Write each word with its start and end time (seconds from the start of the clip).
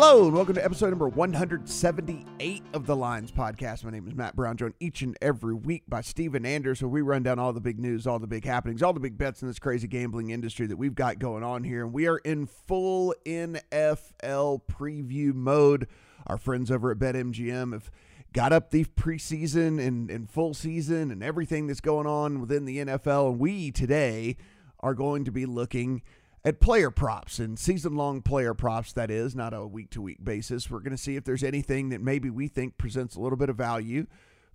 Hello 0.00 0.26
and 0.26 0.32
welcome 0.32 0.54
to 0.54 0.64
episode 0.64 0.90
number 0.90 1.08
178 1.08 2.62
of 2.72 2.86
the 2.86 2.94
Lines 2.94 3.32
Podcast. 3.32 3.82
My 3.82 3.90
name 3.90 4.06
is 4.06 4.14
Matt 4.14 4.36
Brown, 4.36 4.56
joined 4.56 4.74
each 4.78 5.02
and 5.02 5.18
every 5.20 5.54
week 5.54 5.82
by 5.88 6.02
Steven 6.02 6.46
Anders, 6.46 6.80
where 6.80 6.88
we 6.88 7.02
run 7.02 7.24
down 7.24 7.40
all 7.40 7.52
the 7.52 7.60
big 7.60 7.80
news, 7.80 8.06
all 8.06 8.20
the 8.20 8.28
big 8.28 8.44
happenings, 8.44 8.80
all 8.80 8.92
the 8.92 9.00
big 9.00 9.18
bets 9.18 9.42
in 9.42 9.48
this 9.48 9.58
crazy 9.58 9.88
gambling 9.88 10.30
industry 10.30 10.68
that 10.68 10.76
we've 10.76 10.94
got 10.94 11.18
going 11.18 11.42
on 11.42 11.64
here. 11.64 11.82
And 11.82 11.92
we 11.92 12.06
are 12.06 12.18
in 12.18 12.46
full 12.46 13.12
NFL 13.26 14.60
preview 14.70 15.34
mode. 15.34 15.88
Our 16.28 16.38
friends 16.38 16.70
over 16.70 16.92
at 16.92 17.00
BetMGM 17.00 17.72
have 17.72 17.90
got 18.32 18.52
up 18.52 18.70
the 18.70 18.84
preseason 18.84 19.84
and, 19.84 20.12
and 20.12 20.30
full 20.30 20.54
season 20.54 21.10
and 21.10 21.24
everything 21.24 21.66
that's 21.66 21.80
going 21.80 22.06
on 22.06 22.40
within 22.40 22.66
the 22.66 22.78
NFL. 22.78 23.30
And 23.30 23.40
we 23.40 23.72
today 23.72 24.36
are 24.78 24.94
going 24.94 25.24
to 25.24 25.32
be 25.32 25.44
looking 25.44 26.02
at 26.44 26.60
player 26.60 26.90
props 26.90 27.38
and 27.38 27.58
season 27.58 27.96
long 27.96 28.22
player 28.22 28.54
props, 28.54 28.92
that 28.92 29.10
is, 29.10 29.34
not 29.34 29.52
a 29.52 29.66
week 29.66 29.90
to 29.90 30.02
week 30.02 30.24
basis. 30.24 30.70
We're 30.70 30.80
going 30.80 30.92
to 30.92 31.02
see 31.02 31.16
if 31.16 31.24
there's 31.24 31.42
anything 31.42 31.88
that 31.90 32.00
maybe 32.00 32.30
we 32.30 32.48
think 32.48 32.78
presents 32.78 33.16
a 33.16 33.20
little 33.20 33.38
bit 33.38 33.48
of 33.48 33.56
value 33.56 34.06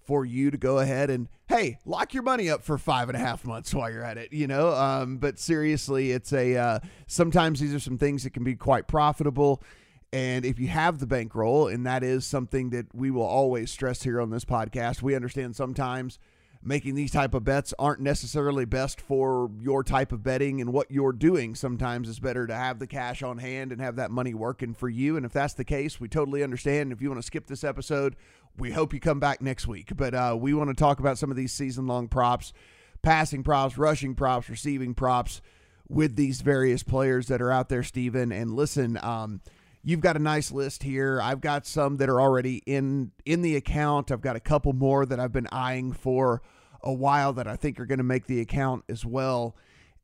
for 0.03 0.25
you 0.25 0.51
to 0.51 0.57
go 0.57 0.79
ahead 0.79 1.09
and, 1.09 1.29
hey, 1.47 1.77
lock 1.85 2.13
your 2.13 2.23
money 2.23 2.49
up 2.49 2.61
for 2.63 2.77
five 2.77 3.09
and 3.09 3.15
a 3.15 3.19
half 3.19 3.45
months 3.45 3.73
while 3.73 3.89
you're 3.89 4.03
at 4.03 4.17
it, 4.17 4.33
you 4.33 4.47
know? 4.47 4.69
Um, 4.73 5.17
but 5.17 5.39
seriously, 5.39 6.11
it's 6.11 6.33
a, 6.33 6.57
uh, 6.57 6.79
sometimes 7.07 7.59
these 7.59 7.73
are 7.73 7.79
some 7.79 7.97
things 7.97 8.23
that 8.23 8.31
can 8.31 8.43
be 8.43 8.55
quite 8.55 8.87
profitable. 8.87 9.63
And 10.11 10.45
if 10.45 10.59
you 10.59 10.67
have 10.67 10.99
the 10.99 11.07
bankroll, 11.07 11.67
and 11.67 11.85
that 11.85 12.03
is 12.03 12.25
something 12.25 12.69
that 12.71 12.93
we 12.93 13.11
will 13.11 13.25
always 13.25 13.71
stress 13.71 14.03
here 14.03 14.21
on 14.21 14.29
this 14.29 14.45
podcast, 14.45 15.01
we 15.01 15.15
understand 15.15 15.55
sometimes 15.55 16.19
making 16.65 16.95
these 16.95 17.11
type 17.11 17.33
of 17.33 17.43
bets 17.43 17.73
aren't 17.77 17.99
necessarily 17.99 18.65
best 18.65 19.01
for 19.01 19.51
your 19.59 19.83
type 19.83 20.11
of 20.11 20.23
betting 20.23 20.61
and 20.61 20.71
what 20.71 20.89
you're 20.89 21.11
doing. 21.11 21.55
Sometimes 21.55 22.07
it's 22.07 22.19
better 22.19 22.47
to 22.47 22.55
have 22.55 22.79
the 22.79 22.87
cash 22.87 23.21
on 23.21 23.37
hand 23.37 23.71
and 23.71 23.81
have 23.81 23.97
that 23.97 24.11
money 24.11 24.33
working 24.33 24.73
for 24.73 24.87
you. 24.87 25.17
And 25.17 25.25
if 25.25 25.33
that's 25.33 25.53
the 25.53 25.65
case, 25.65 25.99
we 25.99 26.07
totally 26.07 26.43
understand. 26.43 26.91
If 26.91 27.01
you 27.01 27.09
want 27.09 27.21
to 27.21 27.25
skip 27.25 27.47
this 27.47 27.63
episode, 27.63 28.15
we 28.57 28.71
hope 28.71 28.93
you 28.93 28.99
come 28.99 29.19
back 29.19 29.41
next 29.41 29.67
week. 29.67 29.91
But 29.95 30.13
uh, 30.13 30.37
we 30.39 30.53
want 30.53 30.69
to 30.69 30.75
talk 30.75 30.99
about 30.99 31.17
some 31.17 31.31
of 31.31 31.37
these 31.37 31.51
season 31.51 31.85
long 31.85 32.07
props, 32.07 32.53
passing 33.01 33.43
props, 33.43 33.77
rushing 33.77 34.15
props, 34.15 34.49
receiving 34.49 34.93
props 34.93 35.41
with 35.89 36.15
these 36.15 36.41
various 36.41 36.81
players 36.81 37.27
that 37.27 37.41
are 37.41 37.51
out 37.51 37.69
there, 37.69 37.83
Steven. 37.83 38.31
And 38.31 38.55
listen, 38.55 38.97
um, 39.03 39.41
You've 39.85 39.99
got 39.99 40.15
a 40.15 40.19
nice 40.19 40.49
list 40.49 40.83
here. 40.83 41.19
I've 41.21 41.41
got 41.41 41.67
some 41.67 41.97
that 41.97 42.07
are 42.07 42.21
already 42.21 42.63
in 42.65 43.11
in 43.25 43.41
the 43.41 43.57
account. 43.57 44.11
I've 44.11 44.21
got 44.21 44.37
a 44.37 44.39
couple 44.39 44.71
more 44.71 45.05
that 45.05 45.19
I've 45.19 45.33
been 45.33 45.49
eyeing 45.51 45.91
for 45.91 46.41
a 46.83 46.93
while 46.93 47.33
that 47.33 47.47
I 47.47 47.55
think 47.55 47.79
are 47.79 47.85
going 47.85 47.99
to 47.99 48.03
make 48.03 48.25
the 48.25 48.41
account 48.41 48.83
as 48.89 49.05
well. 49.05 49.55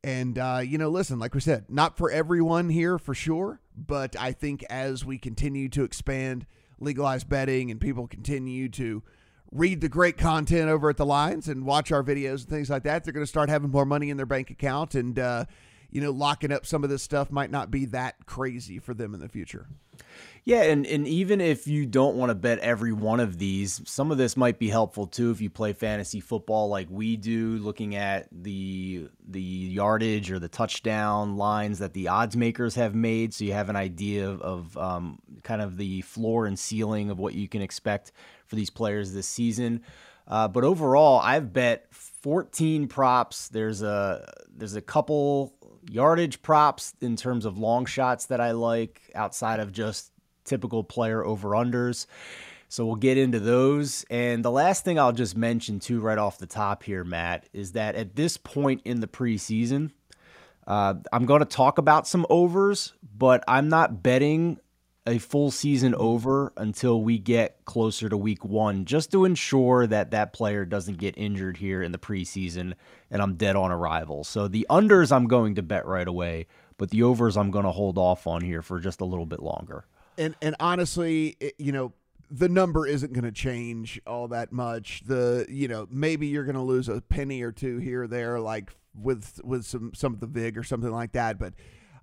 And 0.03 0.38
uh, 0.38 0.61
you 0.63 0.77
know, 0.77 0.89
listen, 0.89 1.19
like 1.19 1.33
we 1.33 1.41
said, 1.41 1.66
not 1.69 1.97
for 1.97 2.09
everyone 2.09 2.69
here 2.69 2.97
for 2.97 3.13
sure, 3.13 3.59
but 3.75 4.16
I 4.17 4.31
think 4.31 4.63
as 4.69 5.03
we 5.03 5.17
continue 5.17 5.67
to 5.69 5.83
expand 5.83 6.45
legalized 6.80 7.27
betting 7.27 7.69
and 7.69 7.81
people 7.81 8.08
continue 8.08 8.69
to 8.69 9.03
read 9.52 9.81
the 9.81 9.89
great 9.89 10.17
content 10.17 10.69
over 10.69 10.89
at 10.89 10.97
the 10.97 11.05
lines 11.05 11.49
and 11.49 11.66
watch 11.66 11.91
our 11.91 12.03
videos 12.03 12.41
and 12.41 12.49
things 12.49 12.69
like 12.69 12.83
that, 12.83 13.03
they're 13.03 13.14
going 13.14 13.25
to 13.25 13.30
start 13.30 13.49
having 13.49 13.71
more 13.71 13.86
money 13.86 14.09
in 14.09 14.16
their 14.17 14.25
bank 14.25 14.49
account 14.52 14.95
and 14.95 15.19
uh, 15.19 15.43
you 15.91 16.02
know, 16.02 16.11
locking 16.11 16.52
up 16.52 16.66
some 16.66 16.83
of 16.83 16.89
this 16.89 17.03
stuff 17.03 17.31
might 17.31 17.52
not 17.52 17.71
be 17.71 17.86
that 17.86 18.25
crazy 18.25 18.80
for 18.80 18.93
them 18.93 19.14
in 19.14 19.19
the 19.19 19.30
future. 19.30 19.67
Yeah, 20.45 20.64
and, 20.64 20.88
and 20.88 21.08
even 21.08 21.42
if 21.42 21.67
you 21.67 21.86
don't 21.86 22.16
want 22.16 22.31
to 22.31 22.33
bet 22.33 22.59
every 22.59 22.92
one 22.92 23.19
of 23.19 23.38
these, 23.38 23.81
some 23.86 24.09
of 24.09 24.17
this 24.17 24.36
might 24.36 24.58
be 24.58 24.69
helpful 24.69 25.05
too 25.05 25.30
if 25.30 25.42
you 25.42 25.50
play 25.50 25.73
fantasy 25.73 26.19
football 26.19 26.69
like 26.69 26.88
we 26.89 27.17
do, 27.17 27.58
looking 27.58 27.95
at 27.95 28.27
the 28.31 29.09
the 29.27 29.42
yardage 29.42 30.31
or 30.31 30.39
the 30.39 30.47
touchdown 30.47 31.38
lines 31.38 31.77
that 31.80 31.94
the 31.94 32.08
odds 32.08 32.36
makers 32.36 32.73
have 32.75 32.95
made, 32.95 33.33
so 33.33 33.44
you 33.44 33.53
have 33.53 33.70
an 33.70 33.75
idea 33.75 34.27
of, 34.27 34.75
um, 34.75 35.20
kind 35.44 35.61
of 35.61 35.77
the 35.77 36.02
floor 36.02 36.48
and 36.48 36.58
ceiling 36.58 37.11
of 37.11 37.20
what 37.20 37.36
you 37.36 37.48
can 37.48 37.61
expect 37.61 38.11
for 38.48 38.55
these 38.55 38.71
players 38.71 39.14
this 39.14 39.27
season. 39.27 39.83
Uh, 40.27 40.48
but 40.48 40.64
overall, 40.64 41.20
I've 41.20 41.52
bet 41.54 41.87
14 41.92 42.87
props. 42.87 43.49
There's 43.49 43.81
a 43.81 44.31
there's 44.55 44.76
a 44.76 44.81
couple 44.81 45.54
yardage 45.89 46.42
props 46.42 46.94
in 47.02 47.16
terms 47.16 47.45
of 47.45 47.58
long 47.58 47.86
shots 47.86 48.27
that 48.27 48.39
I 48.39 48.52
like 48.52 49.02
outside 49.16 49.60
of 49.60 49.72
just 49.72 50.11
typical 50.45 50.83
player 50.83 51.23
over 51.23 51.50
unders. 51.50 52.05
So 52.67 52.86
we'll 52.86 52.95
get 52.95 53.17
into 53.17 53.39
those. 53.39 54.05
And 54.10 54.45
the 54.45 54.52
last 54.52 54.86
thing 54.86 54.99
I'll 54.99 55.11
just 55.11 55.36
mention, 55.36 55.80
too, 55.80 55.99
right 55.99 56.17
off 56.17 56.38
the 56.38 56.45
top 56.45 56.83
here, 56.83 57.04
Matt, 57.04 57.49
is 57.52 57.72
that 57.72 57.95
at 57.95 58.16
this 58.16 58.38
point 58.38 58.82
in 58.86 58.99
the 58.99 59.08
preseason, 59.08 59.92
uh, 60.67 60.94
I'm 61.11 61.26
going 61.26 61.39
to 61.39 61.45
talk 61.45 61.80
about 61.80 62.08
some 62.08 62.28
overs, 62.30 62.94
but 63.17 63.44
I'm 63.48 63.70
not 63.70 64.04
betting 64.04 64.60
a 65.09 65.17
full 65.17 65.49
season 65.49 65.93
mm-hmm. 65.93 66.02
over 66.02 66.53
until 66.55 67.02
we 67.02 67.17
get 67.17 67.65
closer 67.65 68.08
to 68.08 68.15
week 68.15 68.45
one, 68.45 68.86
just 68.86 69.11
to 69.11 69.25
ensure 69.25 69.87
that 69.87 70.11
that 70.11 70.33
player 70.33 70.65
doesn't 70.65 70.99
get 70.99 71.17
injured 71.17 71.58
here 71.58 71.81
in 71.81 71.92
the 71.92 71.97
preseason 71.97 72.73
and 73.09 73.21
I'm 73.21 73.36
dead 73.36 73.55
on 73.55 73.71
arrival. 73.71 74.23
So 74.23 74.48
the 74.48 74.67
unders 74.69 75.11
I'm 75.11 75.27
going 75.27 75.55
to 75.55 75.64
bet 75.64 75.86
right 75.86 76.08
away, 76.08 76.45
but 76.77 76.92
the 76.92 77.03
overs 77.03 77.36
I'm 77.36 77.49
going 77.49 77.65
to 77.65 77.71
hold 77.71 77.98
off 77.98 78.27
on 78.27 78.42
here 78.42 78.61
for 78.61 78.80
just 78.80 79.02
a 79.02 79.05
little 79.05 79.25
bit 79.25 79.42
longer. 79.42 79.86
And 80.17 80.36
and 80.42 80.55
honestly, 80.59 81.37
it, 81.39 81.55
you 81.58 81.71
know, 81.71 81.93
the 82.30 82.49
number 82.49 82.86
isn't 82.86 83.14
going 83.14 83.23
to 83.23 83.31
change 83.31 83.99
all 84.05 84.27
that 84.27 84.52
much. 84.52 85.02
The 85.05 85.48
you 85.49 85.67
know 85.67 85.87
maybe 85.89 86.27
you're 86.27 86.43
going 86.43 86.55
to 86.55 86.61
lose 86.61 86.87
a 86.87 87.02
penny 87.02 87.42
or 87.42 87.52
two 87.52 87.80
here 87.80 88.03
or 88.03 88.08
there, 88.08 88.39
like 88.39 88.71
with 88.93 89.42
with 89.43 89.65
some 89.65 89.93
some 89.95 90.14
of 90.14 90.19
the 90.19 90.27
vig 90.27 90.58
or 90.58 90.64
something 90.64 90.92
like 90.92 91.14
that, 91.14 91.39
but 91.39 91.53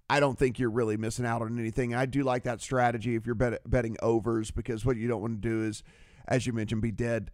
I 0.09 0.21
don't 0.21 0.39
think 0.39 0.59
you're 0.59 0.71
really 0.71 0.97
missing 0.97 1.27
out 1.27 1.43
on 1.43 1.59
anything. 1.59 1.95
I 1.95 2.07
do 2.07 2.23
like 2.23 2.45
that 2.45 2.61
strategy 2.61 3.17
if 3.17 3.27
you're 3.27 3.35
bet- 3.35 3.69
betting 3.69 3.97
overs 4.01 4.51
because 4.51 4.85
what 4.85 4.97
you 4.97 5.09
don't 5.09 5.21
want 5.21 5.43
to 5.43 5.49
do 5.49 5.65
is, 5.65 5.83
as 6.29 6.47
you 6.47 6.53
mentioned, 6.53 6.83
be 6.83 6.93
dead 6.93 7.31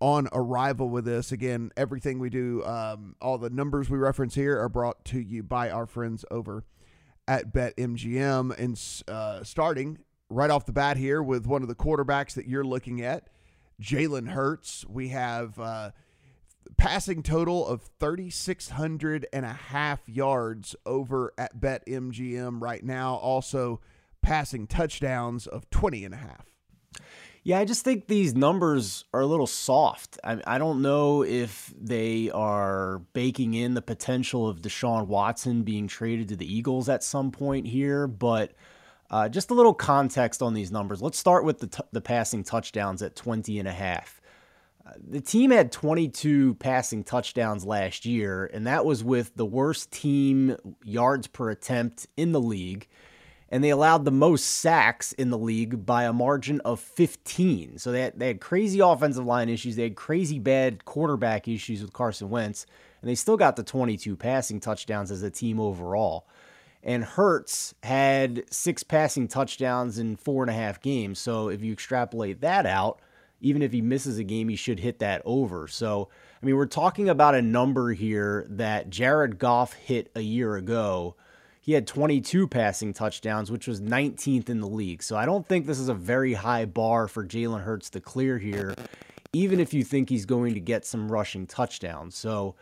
on 0.00 0.28
arrival 0.32 0.88
with 0.88 1.04
this. 1.04 1.30
Again, 1.32 1.70
everything 1.76 2.18
we 2.18 2.30
do, 2.30 2.64
um, 2.64 3.16
all 3.20 3.36
the 3.38 3.50
numbers 3.50 3.90
we 3.90 3.98
reference 3.98 4.34
here 4.34 4.58
are 4.58 4.68
brought 4.68 5.04
to 5.06 5.20
you 5.20 5.42
by 5.42 5.70
our 5.70 5.86
friends 5.86 6.24
over 6.30 6.64
at 7.28 7.52
BetMGM. 7.52 8.58
And 8.58 8.80
uh, 9.14 9.44
starting 9.44 9.98
right 10.30 10.50
off 10.50 10.64
the 10.64 10.72
bat 10.72 10.96
here 10.96 11.22
with 11.22 11.46
one 11.46 11.62
of 11.62 11.68
the 11.68 11.74
quarterbacks 11.74 12.32
that 12.34 12.46
you're 12.46 12.64
looking 12.64 13.02
at, 13.02 13.28
Jalen 13.80 14.28
Hurts. 14.28 14.86
We 14.88 15.08
have. 15.08 15.58
Uh, 15.58 15.90
passing 16.76 17.22
total 17.22 17.66
of 17.66 17.82
3,600 18.00 19.26
and 19.32 19.44
a 19.44 19.52
half 19.52 20.08
yards 20.08 20.76
over 20.84 21.32
at 21.38 21.60
BetMGM 21.60 22.60
right 22.60 22.84
now. 22.84 23.14
Also, 23.16 23.80
passing 24.22 24.66
touchdowns 24.66 25.46
of 25.46 25.68
20 25.70 26.04
and 26.04 26.14
a 26.14 26.18
half. 26.18 26.46
Yeah, 27.46 27.60
I 27.60 27.64
just 27.64 27.84
think 27.84 28.08
these 28.08 28.34
numbers 28.34 29.04
are 29.14 29.20
a 29.20 29.26
little 29.26 29.46
soft. 29.46 30.18
I, 30.24 30.40
I 30.44 30.58
don't 30.58 30.82
know 30.82 31.22
if 31.22 31.72
they 31.80 32.28
are 32.30 33.02
baking 33.12 33.54
in 33.54 33.74
the 33.74 33.82
potential 33.82 34.48
of 34.48 34.62
Deshaun 34.62 35.06
Watson 35.06 35.62
being 35.62 35.86
traded 35.86 36.30
to 36.30 36.36
the 36.36 36.52
Eagles 36.52 36.88
at 36.88 37.04
some 37.04 37.30
point 37.30 37.68
here, 37.68 38.08
but 38.08 38.54
uh, 39.10 39.28
just 39.28 39.52
a 39.52 39.54
little 39.54 39.74
context 39.74 40.42
on 40.42 40.54
these 40.54 40.72
numbers. 40.72 41.00
Let's 41.00 41.18
start 41.18 41.44
with 41.44 41.60
the, 41.60 41.68
t- 41.68 41.84
the 41.92 42.00
passing 42.00 42.42
touchdowns 42.42 43.00
at 43.00 43.14
20 43.14 43.60
and 43.60 43.68
a 43.68 43.72
half 43.72 44.15
the 44.98 45.20
team 45.20 45.50
had 45.50 45.72
22 45.72 46.54
passing 46.54 47.04
touchdowns 47.04 47.64
last 47.64 48.06
year, 48.06 48.50
and 48.52 48.66
that 48.66 48.84
was 48.84 49.02
with 49.02 49.34
the 49.36 49.46
worst 49.46 49.90
team 49.90 50.56
yards 50.84 51.26
per 51.26 51.50
attempt 51.50 52.06
in 52.16 52.32
the 52.32 52.40
league. 52.40 52.88
And 53.48 53.62
they 53.62 53.70
allowed 53.70 54.04
the 54.04 54.10
most 54.10 54.44
sacks 54.44 55.12
in 55.12 55.30
the 55.30 55.38
league 55.38 55.86
by 55.86 56.04
a 56.04 56.12
margin 56.12 56.60
of 56.62 56.80
15. 56.80 57.78
So 57.78 57.92
they 57.92 58.02
had, 58.02 58.18
they 58.18 58.26
had 58.26 58.40
crazy 58.40 58.80
offensive 58.80 59.24
line 59.24 59.48
issues. 59.48 59.76
They 59.76 59.84
had 59.84 59.94
crazy 59.94 60.40
bad 60.40 60.84
quarterback 60.84 61.46
issues 61.46 61.80
with 61.80 61.92
Carson 61.92 62.28
Wentz. 62.28 62.66
And 63.00 63.08
they 63.08 63.14
still 63.14 63.36
got 63.36 63.54
the 63.54 63.62
22 63.62 64.16
passing 64.16 64.58
touchdowns 64.58 65.12
as 65.12 65.22
a 65.22 65.30
team 65.30 65.60
overall. 65.60 66.26
And 66.82 67.04
Hurts 67.04 67.74
had 67.84 68.44
six 68.50 68.82
passing 68.82 69.28
touchdowns 69.28 69.98
in 69.98 70.16
four 70.16 70.42
and 70.42 70.50
a 70.50 70.54
half 70.54 70.80
games. 70.80 71.20
So 71.20 71.48
if 71.48 71.62
you 71.62 71.72
extrapolate 71.72 72.40
that 72.40 72.66
out, 72.66 73.00
even 73.40 73.62
if 73.62 73.72
he 73.72 73.80
misses 73.80 74.18
a 74.18 74.24
game, 74.24 74.48
he 74.48 74.56
should 74.56 74.80
hit 74.80 74.98
that 75.00 75.22
over. 75.24 75.68
So, 75.68 76.08
I 76.42 76.46
mean, 76.46 76.56
we're 76.56 76.66
talking 76.66 77.08
about 77.08 77.34
a 77.34 77.42
number 77.42 77.92
here 77.92 78.46
that 78.50 78.90
Jared 78.90 79.38
Goff 79.38 79.74
hit 79.74 80.10
a 80.14 80.20
year 80.20 80.56
ago. 80.56 81.16
He 81.60 81.72
had 81.72 81.86
22 81.86 82.46
passing 82.46 82.92
touchdowns, 82.92 83.50
which 83.50 83.66
was 83.66 83.80
19th 83.80 84.48
in 84.48 84.60
the 84.60 84.68
league. 84.68 85.02
So 85.02 85.16
I 85.16 85.26
don't 85.26 85.46
think 85.46 85.66
this 85.66 85.80
is 85.80 85.88
a 85.88 85.94
very 85.94 86.34
high 86.34 86.64
bar 86.64 87.08
for 87.08 87.26
Jalen 87.26 87.62
Hurts 87.62 87.90
to 87.90 88.00
clear 88.00 88.38
here, 88.38 88.74
even 89.32 89.58
if 89.58 89.74
you 89.74 89.82
think 89.82 90.08
he's 90.08 90.26
going 90.26 90.54
to 90.54 90.60
get 90.60 90.86
some 90.86 91.10
rushing 91.10 91.46
touchdowns. 91.46 92.16
So, 92.16 92.54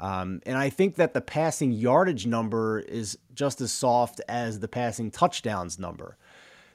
um, 0.00 0.40
and 0.44 0.58
I 0.58 0.70
think 0.70 0.96
that 0.96 1.14
the 1.14 1.20
passing 1.20 1.72
yardage 1.72 2.26
number 2.26 2.80
is 2.80 3.18
just 3.34 3.60
as 3.60 3.72
soft 3.72 4.20
as 4.28 4.60
the 4.60 4.68
passing 4.68 5.10
touchdowns 5.10 5.78
number. 5.78 6.16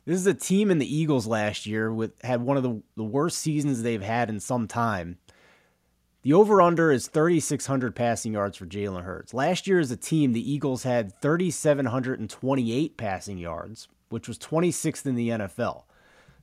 This 0.05 0.19
is 0.19 0.27
a 0.27 0.33
team 0.33 0.69
in 0.69 0.79
the 0.79 0.95
Eagles 0.95 1.27
last 1.27 1.65
year 1.65 1.93
with 1.93 2.21
had 2.23 2.41
one 2.41 2.57
of 2.57 2.63
the, 2.63 2.81
the 2.97 3.03
worst 3.03 3.39
seasons 3.39 3.81
they've 3.81 4.01
had 4.01 4.29
in 4.29 4.39
some 4.39 4.67
time. 4.67 5.17
The 6.23 6.33
over 6.33 6.61
under 6.61 6.91
is 6.91 7.07
3,600 7.07 7.95
passing 7.95 8.33
yards 8.33 8.57
for 8.57 8.65
Jalen 8.65 9.03
Hurts. 9.03 9.33
Last 9.33 9.67
year, 9.67 9.79
as 9.79 9.91
a 9.91 9.97
team, 9.97 10.31
the 10.31 10.51
Eagles 10.51 10.83
had 10.83 11.19
3,728 11.21 12.97
passing 12.97 13.37
yards, 13.37 13.87
which 14.09 14.27
was 14.27 14.37
26th 14.39 15.05
in 15.05 15.15
the 15.15 15.29
NFL. 15.29 15.83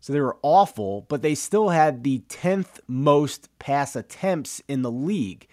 So 0.00 0.12
they 0.12 0.20
were 0.20 0.38
awful, 0.42 1.06
but 1.08 1.22
they 1.22 1.34
still 1.34 1.70
had 1.70 2.04
the 2.04 2.22
10th 2.28 2.80
most 2.88 3.48
pass 3.58 3.96
attempts 3.96 4.62
in 4.68 4.82
the 4.82 4.90
league. 4.90 5.46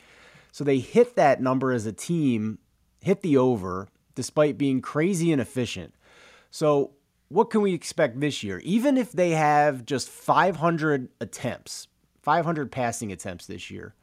So 0.52 0.64
they 0.64 0.80
hit 0.80 1.16
that 1.16 1.42
number 1.42 1.72
as 1.72 1.86
a 1.86 1.94
team, 1.94 2.60
hit 3.02 3.22
the 3.22 3.38
over, 3.38 3.88
despite 4.16 4.58
being 4.58 4.82
crazy 4.82 5.32
inefficient. 5.32 5.94
So, 6.50 6.92
what 7.30 7.50
can 7.50 7.62
we 7.62 7.74
expect 7.74 8.20
this 8.20 8.44
year? 8.44 8.60
Even 8.60 8.98
if 8.98 9.12
they 9.12 9.32
have 9.32 9.86
just 9.86 10.10
500 10.10 11.10
attempts, 11.20 11.88
500 12.22 12.72
passing 12.72 13.12
attempts 13.12 13.46
this 13.46 13.70
year, 13.70 13.94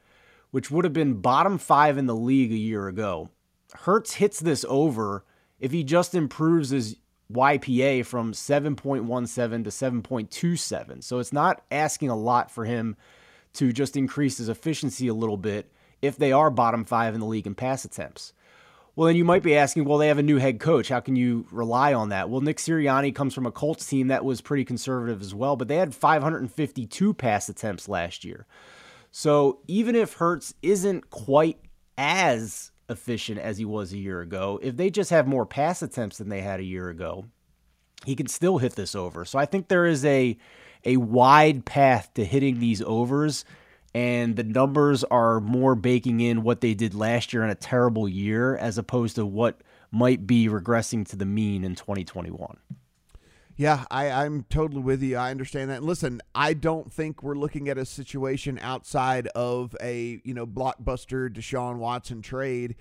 which 0.51 0.71
would 0.71 0.85
have 0.85 0.93
been 0.93 1.21
bottom 1.21 1.59
five 1.59 1.99
in 1.99 2.07
the 2.07 2.17
league 2.17 2.53
a 2.53 2.57
year 2.57 2.89
ago, 2.89 3.31
Hurts 3.81 4.15
hits 4.15 4.39
this 4.39 4.65
over 4.69 5.25
if 5.59 5.73
he 5.73 5.83
just 5.83 6.15
improves 6.15 6.71
his 6.71 6.97
YPA 7.33 8.05
from 8.05 8.33
7.17 8.33 9.65
to 9.65 9.71
7.27. 9.71 11.03
So 11.03 11.19
it's 11.19 11.33
not 11.33 11.65
asking 11.71 12.11
a 12.11 12.17
lot 12.17 12.51
for 12.51 12.65
him 12.65 12.97
to 13.55 13.73
just 13.73 13.97
increase 13.97 14.39
his 14.39 14.49
efficiency 14.49 15.09
a 15.09 15.15
little 15.15 15.37
bit 15.37 15.73
if 16.03 16.17
they 16.17 16.33
are 16.33 16.51
bottom 16.51 16.85
five 16.85 17.15
in 17.15 17.21
the 17.21 17.27
league 17.27 17.47
in 17.47 17.55
pass 17.55 17.85
attempts. 17.85 18.33
Well, 18.97 19.09
then 19.09 19.17
you 19.17 19.25
might 19.25 19.43
be 19.43 19.57
asking, 19.57 19.85
well, 19.85 19.99
they 19.99 20.07
have 20.09 20.19
a 20.19 20.23
new 20.23 20.37
head 20.37 20.61
coach. 20.61 20.89
How 20.89 21.01
can 21.01 21.17
you 21.17 21.47
rely 21.51 21.95
on 21.95 22.11
that? 22.11 22.31
Well, 22.31 22.41
Nick 22.41 22.59
Sirianni 22.59 23.13
comes 23.13 23.35
from 23.35 23.47
a 23.47 23.51
Colts 23.51 23.87
team 23.87 24.09
that 24.09 24.25
was 24.25 24.41
pretty 24.41 24.65
conservative 24.65 25.21
as 25.21 25.35
well, 25.35 25.57
but 25.57 25.67
they 25.67 25.77
had 25.77 25.95
552 25.95 27.15
pass 27.15 27.49
attempts 27.49 27.89
last 27.89 28.25
year. 28.25 28.47
So 29.11 29.61
even 29.67 29.97
if 29.97 30.15
Hurts 30.15 30.55
isn't 30.63 31.11
quite 31.11 31.59
as 31.99 32.71
efficient 32.89 33.41
as 33.41 33.59
he 33.59 33.65
was 33.65 33.93
a 33.93 33.99
year 33.99 34.21
ago, 34.21 34.61
if 34.63 34.77
they 34.77 34.91
just 34.91 35.11
have 35.11 35.27
more 35.27 35.47
pass 35.47 35.83
attempts 35.83 36.19
than 36.19 36.29
they 36.29 36.43
had 36.43 36.61
a 36.61 36.65
year 36.65 36.89
ago, 36.89 37.25
he 38.05 38.15
can 38.15 38.29
still 38.29 38.59
hit 38.59 38.77
this 38.77 38.95
over. 38.95 39.25
So 39.25 39.39
I 39.39 39.47
think 39.47 39.69
there 39.69 39.87
is 39.87 40.05
a 40.05 40.37
a 40.85 40.99
wide 40.99 41.65
path 41.65 42.13
to 42.15 42.25
hitting 42.25 42.61
these 42.61 42.83
overs 42.83 43.45
and 43.95 44.35
the 44.35 44.43
numbers 44.43 45.05
are 45.05 45.41
more 45.41 45.77
baking 45.77 46.21
in 46.21 46.43
what 46.43 46.61
they 46.61 46.75
did 46.75 46.95
last 46.95 47.33
year 47.33 47.45
in 47.45 47.51
a 47.51 47.55
terrible 47.55 48.09
year 48.09 48.57
as 48.57 48.77
opposed 48.77 49.17
to 49.17 49.25
what 49.25 49.61
might 49.93 50.27
be 50.27 50.49
regressing 50.49 51.07
to 51.09 51.17
the 51.17 51.25
mean 51.25 51.63
in 51.63 51.77
2021. 51.77 52.57
Yeah, 53.57 53.85
I, 53.89 54.11
I'm 54.11 54.45
totally 54.51 54.83
with 54.83 55.01
you. 55.01 55.17
I 55.17 55.31
understand 55.31 55.71
that. 55.71 55.77
And 55.77 55.87
listen, 55.87 56.21
I 56.35 56.55
don't 56.55 56.93
think 56.93 57.23
we're 57.23 57.37
looking 57.37 57.69
at 57.69 57.79
a 57.79 57.85
situation 57.85 58.59
outside 58.61 59.29
of 59.29 59.77
a 59.81 60.21
you 60.25 60.35
know 60.35 60.45
blockbuster 60.45 61.31
Deshaun 61.33 61.77
Watson 61.77 62.21
trade 62.21 62.75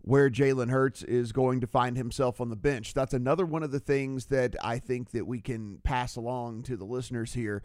where 0.00 0.30
Jalen 0.30 0.70
Hurts 0.70 1.02
is 1.02 1.32
going 1.32 1.60
to 1.60 1.66
find 1.66 1.96
himself 1.96 2.40
on 2.40 2.48
the 2.48 2.56
bench. 2.56 2.94
That's 2.94 3.14
another 3.14 3.44
one 3.44 3.62
of 3.62 3.70
the 3.70 3.80
things 3.80 4.26
that 4.26 4.54
I 4.62 4.78
think 4.78 5.10
that 5.10 5.26
we 5.26 5.40
can 5.40 5.78
pass 5.82 6.16
along 6.16 6.62
to 6.64 6.76
the 6.76 6.84
listeners 6.84 7.34
here 7.34 7.62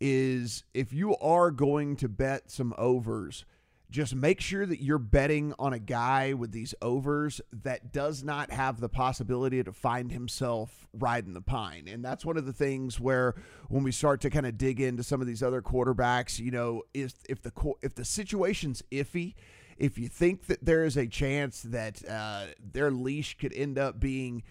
is 0.00 0.64
if 0.74 0.92
you 0.92 1.16
are 1.16 1.50
going 1.50 1.96
to 1.96 2.08
bet 2.08 2.50
some 2.50 2.74
overs, 2.76 3.44
just 3.90 4.14
make 4.14 4.40
sure 4.40 4.66
that 4.66 4.82
you're 4.82 4.98
betting 4.98 5.54
on 5.58 5.72
a 5.72 5.78
guy 5.78 6.32
with 6.32 6.50
these 6.50 6.74
overs 6.82 7.40
that 7.52 7.92
does 7.92 8.24
not 8.24 8.50
have 8.50 8.80
the 8.80 8.88
possibility 8.88 9.62
to 9.62 9.72
find 9.72 10.10
himself 10.10 10.88
riding 10.92 11.32
the 11.32 11.40
pine. 11.40 11.86
And 11.86 12.04
that's 12.04 12.24
one 12.24 12.36
of 12.36 12.44
the 12.44 12.52
things 12.52 12.98
where 12.98 13.34
when 13.68 13.84
we 13.84 13.92
start 13.92 14.20
to 14.22 14.30
kind 14.30 14.46
of 14.46 14.58
dig 14.58 14.80
into 14.80 15.04
some 15.04 15.20
of 15.20 15.28
these 15.28 15.44
other 15.44 15.62
quarterbacks, 15.62 16.40
you 16.40 16.50
know, 16.50 16.82
if 16.92 17.14
if 17.28 17.42
the 17.42 17.52
if 17.82 17.94
the 17.94 18.04
situation's 18.04 18.82
iffy, 18.90 19.34
if 19.78 19.96
you 19.96 20.08
think 20.08 20.46
that 20.46 20.64
there 20.64 20.84
is 20.84 20.96
a 20.96 21.06
chance 21.06 21.62
that 21.62 22.04
uh, 22.08 22.46
their 22.72 22.90
leash 22.90 23.36
could 23.38 23.52
end 23.54 23.78
up 23.78 24.00
being 24.00 24.42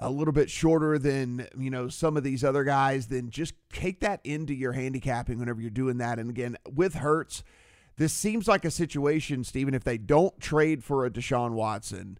a 0.00 0.10
little 0.10 0.32
bit 0.32 0.50
shorter 0.50 0.98
than 0.98 1.46
you 1.56 1.70
know 1.70 1.88
some 1.88 2.16
of 2.16 2.24
these 2.24 2.42
other 2.42 2.64
guys, 2.64 3.06
then 3.06 3.30
just 3.30 3.54
take 3.72 4.00
that 4.00 4.20
into 4.24 4.54
your 4.54 4.72
handicapping 4.72 5.38
whenever 5.38 5.60
you're 5.60 5.70
doing 5.70 5.98
that. 5.98 6.18
And 6.18 6.30
again, 6.30 6.56
with 6.72 6.94
Hurts, 6.94 7.44
this 7.96 8.12
seems 8.12 8.48
like 8.48 8.64
a 8.64 8.70
situation, 8.70 9.44
Stephen. 9.44 9.74
If 9.74 9.84
they 9.84 9.98
don't 9.98 10.40
trade 10.40 10.82
for 10.82 11.04
a 11.04 11.10
Deshaun 11.10 11.52
Watson, 11.52 12.18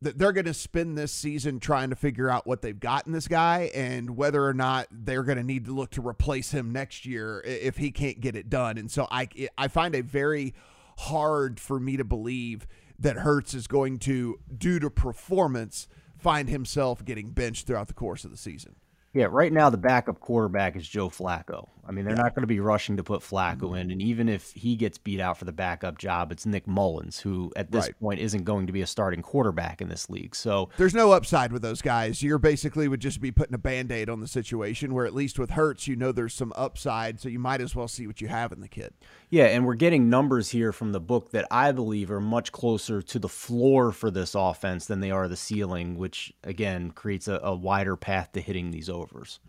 that 0.00 0.18
they're 0.18 0.32
going 0.32 0.46
to 0.46 0.54
spend 0.54 0.96
this 0.96 1.12
season 1.12 1.60
trying 1.60 1.90
to 1.90 1.96
figure 1.96 2.30
out 2.30 2.46
what 2.46 2.62
they've 2.62 2.80
got 2.80 3.06
in 3.06 3.12
this 3.12 3.28
guy 3.28 3.70
and 3.74 4.16
whether 4.16 4.44
or 4.44 4.54
not 4.54 4.86
they're 4.90 5.24
going 5.24 5.38
to 5.38 5.44
need 5.44 5.66
to 5.66 5.72
look 5.72 5.90
to 5.90 6.06
replace 6.06 6.50
him 6.50 6.72
next 6.72 7.04
year 7.04 7.42
if 7.44 7.76
he 7.76 7.90
can't 7.90 8.20
get 8.20 8.36
it 8.36 8.48
done. 8.48 8.78
And 8.78 8.90
so 8.90 9.06
I 9.10 9.28
I 9.56 9.68
find 9.68 9.94
it 9.94 10.06
very 10.06 10.54
hard 10.98 11.60
for 11.60 11.78
me 11.78 11.96
to 11.96 12.04
believe 12.04 12.66
that 12.98 13.16
Hurts 13.16 13.54
is 13.54 13.66
going 13.66 13.98
to, 14.00 14.40
due 14.56 14.80
to 14.80 14.90
performance, 14.90 15.86
find 16.18 16.48
himself 16.48 17.04
getting 17.04 17.30
benched 17.30 17.66
throughout 17.66 17.88
the 17.88 17.94
course 17.94 18.24
of 18.24 18.30
the 18.30 18.36
season. 18.36 18.74
Yeah, 19.14 19.28
right 19.30 19.52
now 19.52 19.70
the 19.70 19.78
backup 19.78 20.20
quarterback 20.20 20.76
is 20.76 20.86
Joe 20.86 21.08
Flacco. 21.08 21.68
I 21.88 21.92
mean, 21.92 22.04
they're 22.04 22.14
yeah. 22.14 22.22
not 22.22 22.34
going 22.34 22.42
to 22.42 22.48
be 22.48 22.60
rushing 22.60 22.98
to 22.98 23.02
put 23.02 23.22
Flacco 23.22 23.60
mm-hmm. 23.60 23.76
in, 23.76 23.90
and 23.90 24.02
even 24.02 24.28
if 24.28 24.52
he 24.52 24.76
gets 24.76 24.98
beat 24.98 25.20
out 25.20 25.38
for 25.38 25.46
the 25.46 25.52
backup 25.52 25.96
job, 25.96 26.30
it's 26.30 26.44
Nick 26.44 26.66
Mullens, 26.66 27.18
who 27.18 27.50
at 27.56 27.72
this 27.72 27.86
right. 27.86 28.00
point 28.00 28.20
isn't 28.20 28.44
going 28.44 28.66
to 28.66 28.72
be 28.72 28.82
a 28.82 28.86
starting 28.86 29.22
quarterback 29.22 29.80
in 29.80 29.88
this 29.88 30.10
league. 30.10 30.36
So 30.36 30.68
there's 30.76 30.94
no 30.94 31.12
upside 31.12 31.50
with 31.50 31.62
those 31.62 31.80
guys. 31.80 32.22
You're 32.22 32.38
basically 32.38 32.88
would 32.88 33.00
just 33.00 33.20
be 33.20 33.32
putting 33.32 33.54
a 33.54 33.58
band-aid 33.58 34.10
on 34.10 34.20
the 34.20 34.28
situation. 34.28 34.92
Where 34.92 35.06
at 35.06 35.14
least 35.14 35.38
with 35.38 35.50
Hurts, 35.50 35.88
you 35.88 35.96
know 35.96 36.12
there's 36.12 36.34
some 36.34 36.52
upside, 36.56 37.20
so 37.20 37.28
you 37.28 37.38
might 37.38 37.62
as 37.62 37.74
well 37.74 37.88
see 37.88 38.06
what 38.06 38.20
you 38.20 38.28
have 38.28 38.52
in 38.52 38.60
the 38.60 38.68
kid. 38.68 38.92
Yeah, 39.30 39.46
and 39.46 39.64
we're 39.64 39.74
getting 39.74 40.10
numbers 40.10 40.50
here 40.50 40.72
from 40.72 40.92
the 40.92 41.00
book 41.00 41.30
that 41.30 41.46
I 41.50 41.72
believe 41.72 42.10
are 42.10 42.20
much 42.20 42.52
closer 42.52 43.00
to 43.00 43.18
the 43.18 43.28
floor 43.28 43.92
for 43.92 44.10
this 44.10 44.34
offense 44.34 44.86
than 44.86 45.00
they 45.00 45.10
are 45.10 45.26
the 45.26 45.36
ceiling, 45.36 45.96
which 45.96 46.34
again 46.44 46.90
creates 46.90 47.28
a, 47.28 47.40
a 47.42 47.54
wider 47.54 47.96
path 47.96 48.32
to 48.32 48.40
hitting 48.40 48.70
these 48.70 48.90
overs. 48.90 49.40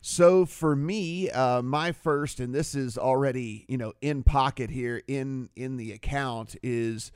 So 0.00 0.44
for 0.44 0.76
me, 0.76 1.30
uh, 1.30 1.62
my 1.62 1.92
first, 1.92 2.40
and 2.40 2.54
this 2.54 2.74
is 2.74 2.96
already 2.96 3.64
you 3.68 3.76
know 3.76 3.92
in 4.00 4.22
pocket 4.22 4.70
here 4.70 5.02
in 5.08 5.50
in 5.56 5.76
the 5.76 5.92
account 5.92 6.56
is 6.62 7.12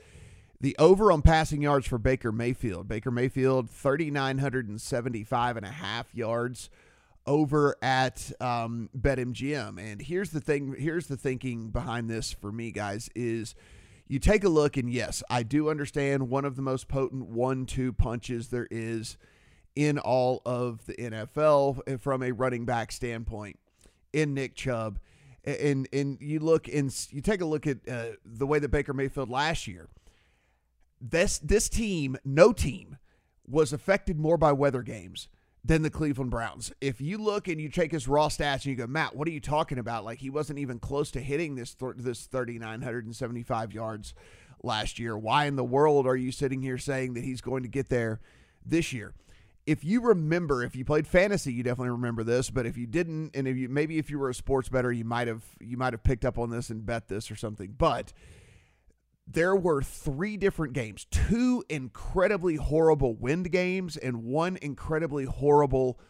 the 0.61 0.77
over 0.79 1.11
on 1.11 1.23
passing 1.23 1.63
yards 1.63 1.87
for 1.87 1.99
Baker 1.99 2.33
Mayfield. 2.33 2.89
Baker 2.89 3.11
Mayfield 3.11 3.69
3975 3.69 5.57
and 5.57 5.67
a 5.67 5.71
half 5.71 6.15
yards 6.15 6.71
over 7.27 7.77
at 7.83 8.33
um, 8.41 8.89
BetMGM. 8.97 9.79
And 9.79 10.01
here's 10.01 10.31
the 10.31 10.41
thing. 10.41 10.75
Here's 10.79 11.07
the 11.07 11.17
thinking 11.17 11.71
behind 11.71 12.09
this 12.09 12.33
for 12.33 12.53
me, 12.53 12.71
guys. 12.71 13.11
Is 13.15 13.55
you 14.09 14.19
take 14.19 14.45
a 14.45 14.49
look, 14.49 14.77
and 14.77 14.91
yes, 14.91 15.23
I 15.31 15.43
do 15.43 15.69
understand 15.69 16.29
one 16.29 16.45
of 16.45 16.57
the 16.57 16.63
most 16.63 16.89
potent 16.89 17.27
one-two 17.27 17.93
punches 17.93 18.49
there 18.49 18.69
is 18.71 19.17
in 19.75 19.99
all 19.99 20.43
of 20.45 20.85
the 20.87 20.95
NFL 20.95 22.01
from 22.01 22.23
a 22.23 22.33
running 22.33 22.65
back 22.65 22.93
standpoint 22.93 23.59
in 24.13 24.35
Nick 24.35 24.55
Chubb. 24.55 24.99
And 25.45 25.89
and 25.93 26.19
you 26.21 26.39
look 26.39 26.69
and 26.69 26.95
you 27.11 27.21
take 27.21 27.41
a 27.41 27.45
look 27.45 27.67
at 27.67 27.79
uh, 27.89 28.13
the 28.25 28.47
way 28.47 28.61
that 28.61 28.71
Baker 28.71 28.93
Mayfield 28.93 29.29
last 29.29 29.67
year. 29.67 29.89
This 31.01 31.39
this 31.39 31.69
team, 31.69 32.17
no 32.25 32.53
team, 32.53 32.97
was 33.45 33.73
affected 33.73 34.21
more 34.21 34.37
by 34.37 34.53
weather 34.53 34.83
games 34.83 35.29
than 35.65 35.83
the 35.83 35.91
Cleveland 35.91 36.31
Browns. 36.31 36.73
If 36.81 37.01
you 37.01 37.19
look 37.19 37.49
and 37.49 37.61
you 37.61 37.69
take 37.69 37.93
his 37.93 38.09
raw 38.09 38.29
stats 38.29 38.55
and 38.57 38.67
you 38.67 38.75
go, 38.77 38.87
Matt, 38.87 39.15
what 39.15 39.29
are 39.29 39.33
you 39.33 39.41
talking 39.41 39.79
about? 39.79 40.05
Like 40.05 40.19
he 40.19 40.31
wasn't 40.31 40.59
even 40.59 40.79
close 40.79 41.11
to 41.13 41.21
hitting 41.21 41.55
this 41.55 41.75
th- 41.75 41.95
this 41.97 42.27
3975 42.27 43.73
yards 43.73 44.15
last 44.63 44.99
year. 44.99 45.17
Why 45.17 45.47
in 45.47 45.57
the 45.57 45.65
world 45.65 46.07
are 46.07 46.17
you 46.17 46.33
sitting 46.33 46.63
here 46.63 46.79
saying 46.79 47.15
that 47.15 47.25
he's 47.25 47.41
going 47.41 47.63
to 47.63 47.69
get 47.69 47.89
there 47.89 48.21
this 48.65 48.93
year? 48.93 49.15
If 49.67 49.85
you 49.85 50.01
remember, 50.01 50.63
if 50.63 50.75
you 50.75 50.85
played 50.85 51.07
fantasy, 51.07 51.53
you 51.53 51.63
definitely 51.63 51.91
remember 51.91 52.25
this. 52.25 52.51
But 52.51 52.67
if 52.67 52.77
you 52.77 52.87
didn't, 52.87 53.37
and 53.37 53.47
if 53.47 53.57
you 53.57 53.69
maybe 53.69 53.99
if 53.99 54.11
you 54.11 54.19
were 54.19 54.31
a 54.31 54.35
sports 54.35 54.69
better, 54.69 54.91
you 54.91 55.05
might 55.05 55.29
have 55.29 55.45
you 55.61 55.77
might 55.77 55.93
have 55.93 56.03
picked 56.03 56.25
up 56.25 56.39
on 56.39 56.51
this 56.51 56.71
and 56.71 56.85
bet 56.85 57.09
this 57.09 57.31
or 57.31 57.37
something. 57.37 57.75
But 57.77 58.13
there 59.27 59.55
were 59.55 59.83
three 59.83 60.37
different 60.37 60.73
games, 60.73 61.07
two 61.11 61.65
incredibly 61.69 62.57
horrible 62.57 63.15
wind 63.15 63.53
games, 63.53 63.97
and 63.97 64.25
one 64.25 64.59
incredibly 64.61 65.25
horrible 65.25 66.01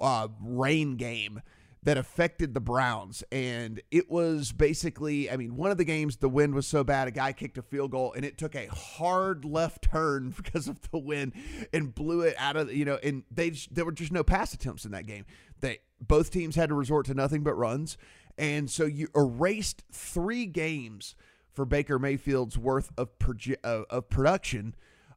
uh, 0.00 0.28
rain 0.40 0.96
game 0.96 1.42
that 1.84 1.98
affected 1.98 2.54
the 2.54 2.60
Browns. 2.60 3.22
And 3.30 3.80
it 3.90 4.10
was 4.10 4.52
basically, 4.52 5.30
I 5.30 5.36
mean, 5.36 5.56
one 5.56 5.70
of 5.70 5.76
the 5.76 5.84
games, 5.84 6.16
the 6.16 6.28
wind 6.28 6.54
was 6.54 6.66
so 6.66 6.82
bad, 6.82 7.08
a 7.08 7.10
guy 7.10 7.32
kicked 7.32 7.58
a 7.58 7.62
field 7.62 7.90
goal 7.90 8.12
and 8.14 8.24
it 8.24 8.38
took 8.38 8.54
a 8.54 8.66
hard 8.66 9.44
left 9.44 9.82
turn 9.82 10.30
because 10.36 10.66
of 10.66 10.80
the 10.90 10.98
wind 10.98 11.32
and 11.72 11.94
blew 11.94 12.22
it 12.22 12.34
out 12.38 12.56
of, 12.56 12.72
you 12.72 12.84
know, 12.84 12.98
and 13.02 13.24
they, 13.30 13.50
there 13.70 13.84
were 13.84 13.92
just 13.92 14.12
no 14.12 14.24
pass 14.24 14.54
attempts 14.54 14.84
in 14.84 14.92
that 14.92 15.06
game. 15.06 15.26
They, 15.60 15.78
both 16.00 16.30
teams 16.30 16.56
had 16.56 16.70
to 16.70 16.74
resort 16.74 17.06
to 17.06 17.14
nothing 17.14 17.42
but 17.42 17.54
runs. 17.54 17.98
And 18.36 18.70
so 18.70 18.84
you 18.84 19.08
erased 19.14 19.84
three 19.92 20.46
games 20.46 21.14
for 21.52 21.64
Baker 21.64 21.98
Mayfield's 21.98 22.58
worth 22.58 22.90
of, 22.96 23.16
proje- 23.18 23.56
uh, 23.62 23.82
of 23.90 24.08
production 24.08 24.74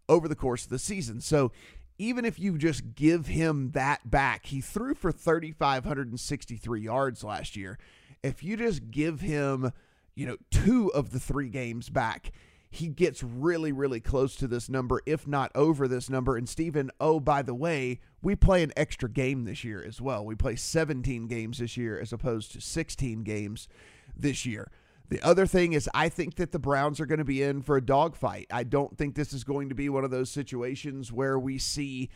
over 0.10 0.28
the 0.28 0.36
course 0.36 0.66
of 0.66 0.70
the 0.70 0.80
season. 0.80 1.22
So 1.22 1.52
even 1.98 2.26
if 2.26 2.40
you 2.40 2.58
just 2.58 2.96
give 2.96 3.28
him 3.28 3.72
that 3.72 4.10
back, 4.10 4.48
he 4.48 4.62
threw 4.62 4.94
for 4.94 5.12
3,563 5.12 6.82
yards 6.82 7.24
last 7.24 7.56
year. 7.56 7.78
If 8.24 8.44
you 8.44 8.58
just 8.58 8.92
give 8.92 9.22
him, 9.22 9.72
you 10.16 10.28
know, 10.28 10.38
two 10.52 10.92
of 10.94 11.12
the 11.12 11.20
three 11.20 11.50
games 11.50 11.90
back, 11.90 12.32
he 12.70 12.88
gets 12.88 13.24
really, 13.24 13.72
really 13.72 14.00
close 14.00 14.36
to 14.36 14.48
this 14.48 14.70
number, 14.70 15.02
if 15.06 15.28
not 15.28 15.52
over 15.56 15.88
this 15.88 16.10
number. 16.10 16.36
And 16.36 16.48
Stephen, 16.48 16.92
oh, 17.00 17.20
by 17.20 17.42
the 17.42 17.56
way, 17.56 18.00
we 18.22 18.36
play 18.36 18.62
an 18.62 18.74
extra 18.76 19.10
game 19.10 19.46
this 19.46 19.64
year 19.64 19.84
as 19.84 20.02
well. 20.02 20.26
We 20.26 20.36
play 20.36 20.56
17 20.56 21.28
games 21.28 21.60
this 21.60 21.78
year 21.78 22.00
as 22.00 22.12
opposed 22.12 22.52
to 22.52 22.62
16 22.62 23.24
games 23.24 23.68
this 24.16 24.46
year. 24.46 24.70
The 25.10 25.22
other 25.22 25.46
thing 25.46 25.74
is, 25.74 25.90
I 25.94 26.10
think 26.10 26.36
that 26.36 26.52
the 26.52 26.60
Browns 26.60 27.00
are 27.00 27.06
going 27.06 27.20
to 27.20 27.26
be 27.26 27.42
in 27.42 27.62
for 27.62 27.78
a 27.78 27.82
dogfight. 27.82 28.48
I 28.52 28.64
don't 28.64 28.98
think 28.98 29.16
this 29.16 29.32
is 29.32 29.44
going 29.44 29.70
to 29.70 29.76
be 29.76 29.88
one 29.88 30.04
of 30.04 30.12
those 30.12 30.30
situations 30.30 31.12
where 31.12 31.40
we 31.40 31.58
see 31.58 32.10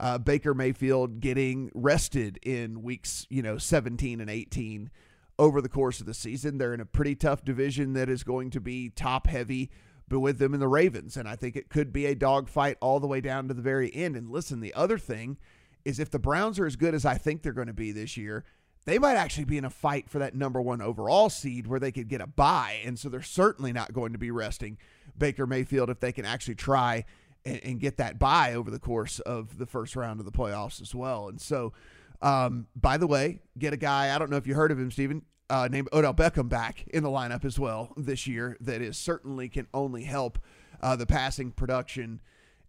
uh, 0.00 0.18
Baker 0.18 0.54
Mayfield 0.54 1.20
getting 1.20 1.70
rested 1.74 2.38
in 2.42 2.82
weeks, 2.82 3.26
you 3.28 3.42
know, 3.42 3.58
17 3.58 4.20
and 4.20 4.30
18 4.30 4.90
over 5.38 5.60
the 5.60 5.68
course 5.68 6.00
of 6.00 6.06
the 6.06 6.14
season. 6.14 6.56
They're 6.56 6.74
in 6.74 6.80
a 6.80 6.86
pretty 6.86 7.14
tough 7.14 7.44
division 7.44 7.92
that 7.94 8.08
is 8.08 8.22
going 8.22 8.50
to 8.50 8.60
be 8.60 8.88
top 8.88 9.26
heavy 9.26 9.70
but 10.08 10.20
with 10.20 10.38
them 10.38 10.54
in 10.54 10.60
the 10.60 10.68
Ravens. 10.68 11.16
And 11.16 11.28
I 11.28 11.36
think 11.36 11.56
it 11.56 11.68
could 11.68 11.92
be 11.92 12.06
a 12.06 12.14
dogfight 12.14 12.78
all 12.80 13.00
the 13.00 13.06
way 13.06 13.20
down 13.20 13.48
to 13.48 13.54
the 13.54 13.62
very 13.62 13.94
end. 13.94 14.16
And 14.16 14.30
listen, 14.30 14.60
the 14.60 14.74
other 14.74 14.98
thing 14.98 15.36
is 15.84 15.98
if 15.98 16.10
the 16.10 16.18
Browns 16.18 16.58
are 16.58 16.66
as 16.66 16.76
good 16.76 16.94
as 16.94 17.04
I 17.04 17.14
think 17.14 17.42
they're 17.42 17.52
going 17.52 17.68
to 17.68 17.74
be 17.74 17.92
this 17.92 18.16
year, 18.16 18.44
they 18.88 18.98
might 18.98 19.16
actually 19.16 19.44
be 19.44 19.58
in 19.58 19.64
a 19.64 19.70
fight 19.70 20.08
for 20.08 20.18
that 20.18 20.34
number 20.34 20.62
one 20.62 20.80
overall 20.80 21.28
seed 21.28 21.66
where 21.66 21.78
they 21.78 21.92
could 21.92 22.08
get 22.08 22.22
a 22.22 22.26
bye. 22.26 22.80
And 22.84 22.98
so 22.98 23.08
they're 23.08 23.20
certainly 23.20 23.72
not 23.72 23.92
going 23.92 24.12
to 24.12 24.18
be 24.18 24.30
resting 24.30 24.78
Baker 25.16 25.46
Mayfield 25.46 25.90
if 25.90 26.00
they 26.00 26.10
can 26.10 26.24
actually 26.24 26.54
try 26.54 27.04
and, 27.44 27.60
and 27.62 27.80
get 27.80 27.98
that 27.98 28.18
bye 28.18 28.54
over 28.54 28.70
the 28.70 28.78
course 28.78 29.20
of 29.20 29.58
the 29.58 29.66
first 29.66 29.94
round 29.94 30.20
of 30.20 30.26
the 30.26 30.32
playoffs 30.32 30.80
as 30.80 30.94
well. 30.94 31.28
And 31.28 31.38
so, 31.38 31.74
um, 32.22 32.66
by 32.74 32.96
the 32.96 33.06
way, 33.06 33.40
get 33.58 33.74
a 33.74 33.76
guy, 33.76 34.14
I 34.14 34.18
don't 34.18 34.30
know 34.30 34.38
if 34.38 34.46
you 34.46 34.54
heard 34.54 34.72
of 34.72 34.78
him, 34.78 34.90
Stephen, 34.90 35.22
uh, 35.50 35.68
named 35.70 35.88
Odell 35.92 36.14
Beckham 36.14 36.48
back 36.48 36.86
in 36.88 37.02
the 37.02 37.10
lineup 37.10 37.44
as 37.44 37.58
well 37.58 37.92
this 37.96 38.26
year 38.26 38.56
that 38.60 38.80
is 38.80 38.96
certainly 38.96 39.48
can 39.48 39.66
only 39.74 40.04
help 40.04 40.38
uh, 40.80 40.96
the 40.96 41.06
passing 41.06 41.50
production 41.50 42.20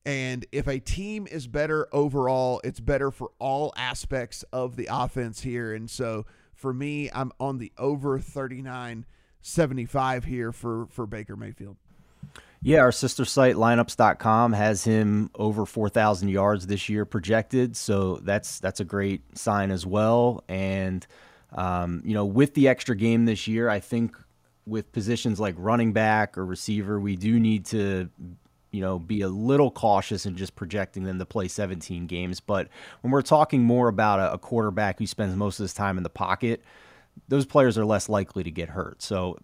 and 0.05 0.45
if 0.51 0.67
a 0.67 0.79
team 0.79 1.27
is 1.29 1.47
better 1.47 1.87
overall, 1.91 2.61
it's 2.63 2.79
better 2.79 3.11
for 3.11 3.31
all 3.39 3.73
aspects 3.75 4.43
of 4.53 4.75
the 4.75 4.87
offense 4.91 5.41
here. 5.41 5.73
And 5.73 5.89
so 5.89 6.25
for 6.53 6.73
me, 6.73 7.09
I'm 7.13 7.31
on 7.39 7.57
the 7.57 7.71
over 7.77 8.19
39 8.19 9.05
75 9.41 10.25
here 10.25 10.51
for, 10.51 10.87
for 10.87 11.05
Baker 11.05 11.35
Mayfield. 11.35 11.77
Yeah, 12.61 12.79
our 12.79 12.91
sister 12.91 13.23
site 13.23 13.55
lineups.com 13.55 14.51
has 14.51 14.83
him 14.83 15.29
over 15.35 15.65
4,000 15.65 16.27
yards 16.27 16.67
this 16.67 16.89
year 16.89 17.05
projected, 17.05 17.77
so 17.77 18.17
that's 18.17 18.59
that's 18.59 18.81
a 18.81 18.83
great 18.83 19.37
sign 19.37 19.71
as 19.71 19.85
well. 19.85 20.43
And 20.49 21.07
um, 21.53 22.01
you 22.03 22.13
know, 22.13 22.25
with 22.25 22.55
the 22.55 22.67
extra 22.67 22.97
game 22.97 23.23
this 23.25 23.47
year, 23.47 23.69
I 23.69 23.79
think 23.79 24.17
with 24.65 24.91
positions 24.91 25.39
like 25.39 25.55
running 25.57 25.93
back 25.93 26.37
or 26.37 26.45
receiver, 26.45 26.99
we 26.99 27.15
do 27.15 27.39
need 27.39 27.65
to 27.67 28.09
you 28.71 28.81
know, 28.81 28.99
be 28.99 29.21
a 29.21 29.29
little 29.29 29.71
cautious 29.71 30.25
in 30.25 30.35
just 30.35 30.55
projecting 30.55 31.03
them 31.03 31.19
to 31.19 31.25
play 31.25 31.47
17 31.47 32.07
games. 32.07 32.39
But 32.39 32.67
when 33.01 33.11
we're 33.11 33.21
talking 33.21 33.63
more 33.63 33.87
about 33.87 34.19
a, 34.19 34.33
a, 34.33 34.37
quarterback 34.37 34.99
who 34.99 35.07
spends 35.07 35.35
most 35.35 35.59
of 35.59 35.63
his 35.63 35.73
time 35.73 35.97
in 35.97 36.03
the 36.03 36.09
pocket, 36.09 36.63
those 37.27 37.45
players 37.45 37.77
are 37.77 37.85
less 37.85 38.09
likely 38.09 38.43
to 38.43 38.51
get 38.51 38.69
hurt. 38.69 39.01
So 39.01 39.37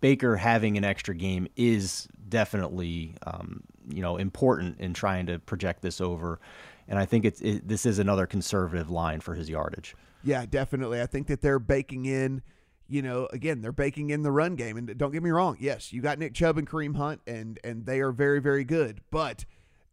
Baker 0.00 0.36
having 0.36 0.76
an 0.76 0.84
extra 0.84 1.14
game 1.14 1.48
is 1.56 2.08
definitely, 2.28 3.14
um, 3.26 3.62
you 3.88 4.02
know, 4.02 4.16
important 4.16 4.78
in 4.80 4.94
trying 4.94 5.26
to 5.26 5.38
project 5.40 5.82
this 5.82 6.00
over. 6.00 6.40
And 6.86 6.98
I 6.98 7.04
think 7.04 7.24
it's 7.24 7.40
it, 7.40 7.66
this 7.66 7.84
is 7.84 7.98
another 7.98 8.26
conservative 8.26 8.90
line 8.90 9.20
for 9.20 9.34
his 9.34 9.48
yardage. 9.48 9.94
Yeah, 10.24 10.46
definitely. 10.46 11.00
I 11.00 11.06
think 11.06 11.26
that 11.28 11.42
they're 11.42 11.58
baking 11.58 12.06
in 12.06 12.42
you 12.88 13.02
know, 13.02 13.28
again, 13.32 13.60
they're 13.60 13.72
baking 13.72 14.10
in 14.10 14.22
the 14.22 14.32
run 14.32 14.56
game. 14.56 14.76
And 14.76 14.96
don't 14.96 15.12
get 15.12 15.22
me 15.22 15.30
wrong, 15.30 15.56
yes, 15.60 15.92
you 15.92 16.00
got 16.00 16.18
Nick 16.18 16.34
Chubb 16.34 16.58
and 16.58 16.68
Kareem 16.68 16.96
Hunt, 16.96 17.20
and 17.26 17.60
and 17.62 17.86
they 17.86 18.00
are 18.00 18.12
very, 18.12 18.40
very 18.40 18.64
good. 18.64 19.00
But 19.10 19.44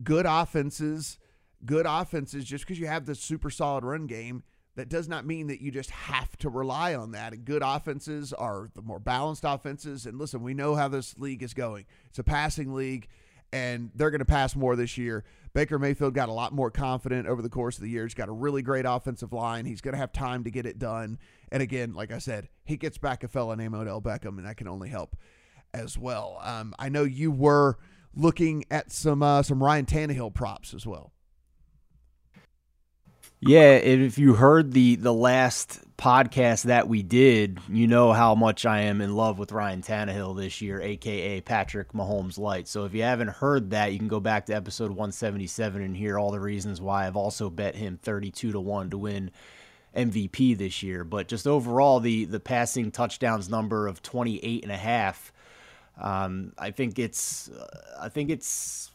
good 0.04 0.26
offenses, 0.26 1.20
good 1.66 1.86
offenses, 1.88 2.46
just 2.46 2.66
because 2.66 2.80
you 2.80 2.88
have 2.88 3.06
this 3.06 3.20
super 3.20 3.50
solid 3.50 3.84
run 3.84 4.08
game, 4.08 4.44
that 4.76 4.90
does 4.90 5.08
not 5.08 5.26
mean 5.26 5.48
that 5.48 5.62
you 5.62 5.72
just 5.72 5.90
have 5.90 6.36
to 6.38 6.50
rely 6.50 6.96
on 6.96 7.12
that. 7.12 7.34
And 7.34 7.46
good 7.46 7.62
offenses 7.64 8.34
are 8.34 8.70
the 8.74 8.82
more 8.82 9.00
balanced 9.00 9.44
offenses. 9.46 10.06
And 10.06 10.18
listen, 10.18 10.42
we 10.42 10.54
know 10.54 10.76
how 10.76 10.88
this 10.88 11.18
league 11.18 11.44
is 11.44 11.54
going. 11.54 11.86
It's 12.10 12.20
a 12.20 12.24
passing 12.24 12.74
league 12.74 13.08
and 13.56 13.90
they're 13.96 14.12
going 14.12 14.20
to 14.20 14.26
pass 14.26 14.54
more 14.54 14.76
this 14.76 14.98
year. 14.98 15.24
Baker 15.54 15.80
Mayfield 15.80 16.14
got 16.14 16.28
a 16.28 16.34
lot 16.34 16.52
more 16.52 16.70
confident 16.70 17.26
over 17.26 17.42
the 17.42 17.48
course 17.48 17.78
of 17.78 17.84
the 17.84 17.90
year. 17.90 18.04
He's 18.04 18.14
got 18.14 18.28
a 18.28 18.34
really 18.34 18.62
great 18.62 18.84
offensive 18.86 19.32
line. 19.32 19.64
He's 19.64 19.80
going 19.80 19.94
to 19.94 19.98
have 19.98 20.12
time 20.12 20.44
to 20.44 20.52
get 20.52 20.66
it 20.66 20.78
done. 20.78 21.18
And 21.54 21.64
again, 21.64 21.94
like 21.94 22.12
I 22.12 22.18
said, 22.18 22.50
he 22.66 22.76
gets 22.76 22.98
back 22.98 23.24
a 23.24 23.30
fella 23.30 23.56
named 23.56 23.74
Odell 23.74 24.02
Beckham, 24.02 24.38
and 24.38 24.46
that 24.46 24.58
can 24.58 24.68
only 24.68 24.90
help 24.90 25.16
as 25.74 25.98
well. 25.98 26.38
Um, 26.42 26.76
I 26.78 26.90
know 26.90 27.04
you 27.04 27.32
were 27.32 27.78
looking 28.14 28.66
at 28.70 28.92
some 28.92 29.24
uh, 29.24 29.42
some 29.42 29.64
Ryan 29.64 29.86
Tannehill 29.86 30.34
props 30.34 30.74
as 30.74 30.86
well. 30.86 31.14
Yeah, 33.48 33.74
if 33.76 34.18
you 34.18 34.34
heard 34.34 34.72
the 34.72 34.96
the 34.96 35.14
last 35.14 35.80
podcast 35.98 36.64
that 36.64 36.88
we 36.88 37.04
did, 37.04 37.60
you 37.70 37.86
know 37.86 38.12
how 38.12 38.34
much 38.34 38.66
I 38.66 38.82
am 38.82 39.02
in 39.02 39.16
love 39.16 39.38
with 39.38 39.52
Ryan 39.52 39.84
Tannehill 39.84 40.36
this 40.36 40.62
year, 40.62 40.82
aka 40.82 41.42
Patrick 41.42 41.94
Mahomes 41.94 42.40
Light. 42.40 42.68
So 42.68 42.86
if 42.86 42.96
you 42.96 43.04
haven't 43.04 43.28
heard 43.28 43.70
that, 43.70 43.94
you 43.94 44.00
can 44.00 44.08
go 44.08 44.20
back 44.20 44.48
to 44.48 44.54
episode 44.56 44.90
177 44.90 45.80
and 45.84 45.96
hear 45.96 46.18
all 46.18 46.32
the 46.32 46.40
reasons 46.40 46.82
why 46.82 47.06
I've 47.06 47.16
also 47.16 47.52
bet 47.52 47.76
him 47.76 48.00
32 48.02 48.52
to 48.52 48.60
1 48.60 48.90
to 48.90 48.98
win 48.98 49.30
MVP 49.96 50.58
this 50.58 50.82
year. 50.82 51.04
But 51.04 51.28
just 51.28 51.46
overall 51.46 52.00
the 52.00 52.26
the 52.26 52.40
passing 52.40 52.90
touchdowns 52.90 53.48
number 53.48 53.86
of 53.88 54.02
28 54.02 54.64
and 54.64 54.72
a 54.72 54.78
half 54.78 55.32
um, 56.02 56.52
I 56.58 56.72
think 56.72 57.00
it's 57.00 57.50
I 58.00 58.10
think 58.10 58.30
it's 58.30 58.92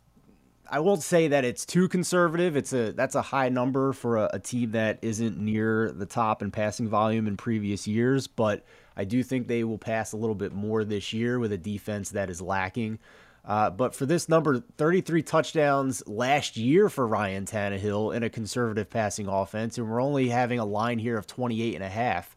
I 0.72 0.78
won't 0.78 1.02
say 1.02 1.26
that 1.28 1.44
it's 1.44 1.66
too 1.66 1.88
conservative. 1.88 2.56
It's 2.56 2.72
a 2.72 2.92
that's 2.92 3.16
a 3.16 3.22
high 3.22 3.48
number 3.48 3.92
for 3.92 4.18
a, 4.18 4.30
a, 4.34 4.38
team 4.38 4.70
that 4.70 5.00
isn't 5.02 5.36
near 5.36 5.90
the 5.90 6.06
top 6.06 6.42
in 6.42 6.52
passing 6.52 6.88
volume 6.88 7.26
in 7.26 7.36
previous 7.36 7.88
years, 7.88 8.28
but 8.28 8.64
I 8.96 9.02
do 9.02 9.24
think 9.24 9.48
they 9.48 9.64
will 9.64 9.78
pass 9.78 10.12
a 10.12 10.16
little 10.16 10.36
bit 10.36 10.52
more 10.52 10.84
this 10.84 11.12
year 11.12 11.40
with 11.40 11.50
a 11.50 11.58
defense 11.58 12.10
that 12.10 12.30
is 12.30 12.40
lacking. 12.40 13.00
Uh, 13.44 13.70
but 13.70 13.96
for 13.96 14.06
this 14.06 14.28
number, 14.28 14.62
33 14.78 15.22
touchdowns 15.22 16.06
last 16.06 16.56
year 16.56 16.88
for 16.88 17.04
Ryan 17.06 17.46
Tannehill 17.46 18.14
in 18.14 18.22
a 18.22 18.30
conservative 18.30 18.88
passing 18.88 19.26
offense, 19.26 19.76
and 19.76 19.90
we're 19.90 20.00
only 20.00 20.28
having 20.28 20.60
a 20.60 20.64
line 20.64 20.98
here 20.98 21.18
of 21.18 21.26
28 21.26 21.74
and 21.74 21.82
a 21.82 21.88
half. 21.88 22.36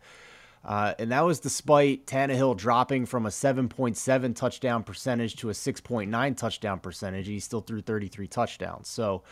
Uh, 0.66 0.94
and 0.98 1.12
that 1.12 1.26
was 1.26 1.40
despite 1.40 2.06
Tannehill 2.06 2.56
dropping 2.56 3.06
from 3.06 3.26
a 3.26 3.30
7.7 3.30 4.36
touchdown 4.36 4.84
percentage 4.84 5.36
to 5.38 5.50
a 5.50 5.54
6.9 5.54 6.38
touchdown 6.38 6.80
percentage. 6.80 7.28
He 7.28 7.40
still 7.40 7.62
threw 7.62 7.82
33 7.82 8.28
touchdowns. 8.28 8.88
So, 8.88 9.24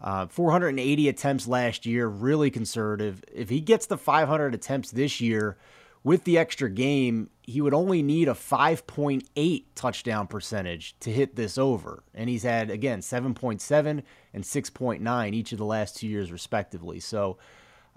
uh, 0.00 0.26
480 0.26 1.08
attempts 1.08 1.48
last 1.48 1.86
year, 1.86 2.06
really 2.06 2.50
conservative. 2.50 3.24
If 3.32 3.48
he 3.48 3.60
gets 3.60 3.86
the 3.86 3.96
500 3.96 4.54
attempts 4.54 4.90
this 4.90 5.20
year 5.20 5.56
with 6.04 6.24
the 6.24 6.38
extra 6.38 6.70
game, 6.70 7.30
he 7.42 7.60
would 7.60 7.74
only 7.74 8.02
need 8.02 8.28
a 8.28 8.34
5.8 8.34 9.64
touchdown 9.74 10.26
percentage 10.26 10.96
to 11.00 11.10
hit 11.10 11.34
this 11.34 11.58
over. 11.58 12.04
And 12.14 12.28
he's 12.28 12.42
had, 12.42 12.70
again, 12.70 13.00
7.7 13.00 14.02
and 14.34 14.44
6.9 14.44 15.34
each 15.34 15.52
of 15.52 15.58
the 15.58 15.64
last 15.64 15.96
two 15.96 16.06
years, 16.06 16.30
respectively. 16.30 17.00
So, 17.00 17.38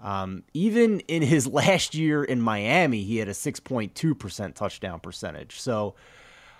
um, 0.00 0.44
even 0.54 1.00
in 1.00 1.22
his 1.22 1.46
last 1.52 1.94
year 1.94 2.24
in 2.24 2.40
Miami, 2.40 3.02
he 3.02 3.18
had 3.18 3.28
a 3.28 3.32
6.2% 3.32 4.54
touchdown 4.54 5.00
percentage. 5.00 5.60
So 5.60 5.94